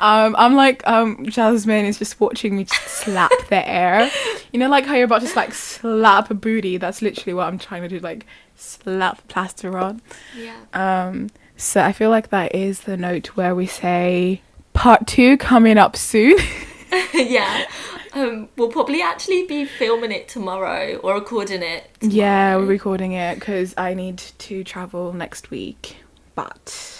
Um, 0.00 0.36
I'm 0.38 0.54
like 0.54 0.86
um, 0.86 1.26
Jasmine 1.26 1.84
is 1.84 1.98
just 1.98 2.20
watching 2.20 2.56
me 2.56 2.64
just 2.64 2.86
slap 2.86 3.32
the 3.48 3.68
air. 3.68 4.10
You 4.52 4.60
know, 4.60 4.68
like 4.68 4.86
how 4.86 4.94
you're 4.94 5.04
about 5.04 5.20
to 5.20 5.26
just 5.26 5.36
like 5.36 5.52
slap 5.52 6.30
a 6.30 6.34
booty. 6.34 6.76
That's 6.76 7.02
literally 7.02 7.34
what 7.34 7.48
I'm 7.48 7.58
trying 7.58 7.82
to 7.82 7.88
do. 7.88 7.98
Like 7.98 8.24
slap 8.54 9.26
plaster 9.28 9.76
on. 9.76 10.00
Yeah. 10.36 10.56
Um, 10.72 11.30
so 11.56 11.82
I 11.82 11.92
feel 11.92 12.10
like 12.10 12.30
that 12.30 12.54
is 12.54 12.82
the 12.82 12.96
note 12.96 13.28
where 13.36 13.54
we 13.54 13.66
say 13.66 14.40
part 14.72 15.08
two 15.08 15.36
coming 15.36 15.78
up 15.78 15.96
soon. 15.96 16.38
yeah. 17.12 17.66
Um, 18.12 18.48
we'll 18.56 18.70
probably 18.70 19.02
actually 19.02 19.46
be 19.46 19.64
filming 19.64 20.12
it 20.12 20.28
tomorrow 20.28 20.96
or 20.96 21.14
recording 21.14 21.62
it. 21.62 21.90
yeah, 22.00 22.56
we're 22.56 22.64
recording 22.66 23.12
it 23.12 23.36
because 23.36 23.74
I 23.76 23.94
need 23.94 24.18
to 24.38 24.64
travel 24.64 25.12
next 25.12 25.50
week, 25.50 25.96
but. 26.34 26.94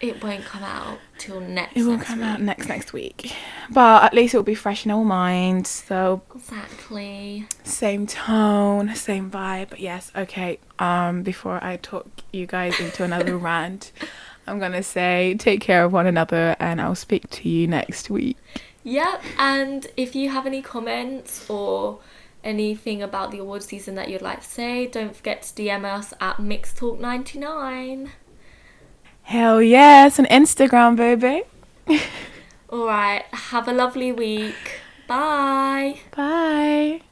It 0.00 0.20
won't 0.22 0.44
come 0.44 0.64
out 0.64 0.98
till 1.18 1.38
next. 1.38 1.76
It 1.76 1.84
will 1.84 1.92
next 1.92 2.06
come 2.08 2.18
week. 2.18 2.26
out 2.28 2.40
next 2.40 2.66
next 2.68 2.92
week, 2.92 3.32
but 3.70 4.02
at 4.02 4.12
least 4.12 4.34
it 4.34 4.36
will 4.36 4.42
be 4.42 4.56
fresh 4.56 4.84
in 4.84 4.90
our 4.90 5.04
minds. 5.04 5.70
So 5.70 6.22
Exactly. 6.34 7.46
same 7.62 8.08
tone, 8.08 8.92
same 8.96 9.30
vibe. 9.30 9.70
But 9.70 9.78
yes, 9.78 10.10
okay. 10.16 10.58
Um, 10.80 11.22
before 11.22 11.62
I 11.62 11.76
talk 11.76 12.08
you 12.32 12.46
guys 12.46 12.80
into 12.80 13.04
another 13.04 13.36
rant, 13.48 13.92
I'm 14.48 14.58
gonna 14.58 14.82
say 14.82 15.36
take 15.38 15.60
care 15.60 15.84
of 15.84 15.92
one 15.92 16.08
another, 16.08 16.56
and 16.58 16.80
I'll 16.80 16.96
speak 16.96 17.30
to 17.30 17.48
you 17.48 17.68
next 17.68 18.10
week. 18.10 18.36
Yep. 18.84 19.22
And 19.38 19.86
if 19.96 20.14
you 20.14 20.30
have 20.30 20.46
any 20.46 20.62
comments 20.62 21.48
or 21.48 22.00
anything 22.44 23.02
about 23.02 23.30
the 23.30 23.38
award 23.38 23.62
season 23.62 23.94
that 23.94 24.08
you'd 24.08 24.22
like 24.22 24.40
to 24.40 24.48
say, 24.48 24.86
don't 24.86 25.14
forget 25.14 25.42
to 25.42 25.62
DM 25.62 25.84
us 25.84 26.12
at 26.20 26.36
MixTalk99. 26.38 28.10
Hell 29.22 29.62
yes, 29.62 30.18
on 30.18 30.26
Instagram, 30.26 30.96
baby. 30.96 31.44
All 32.70 32.86
right. 32.86 33.24
Have 33.32 33.68
a 33.68 33.72
lovely 33.72 34.12
week. 34.12 34.80
Bye. 35.06 36.00
Bye. 36.16 37.02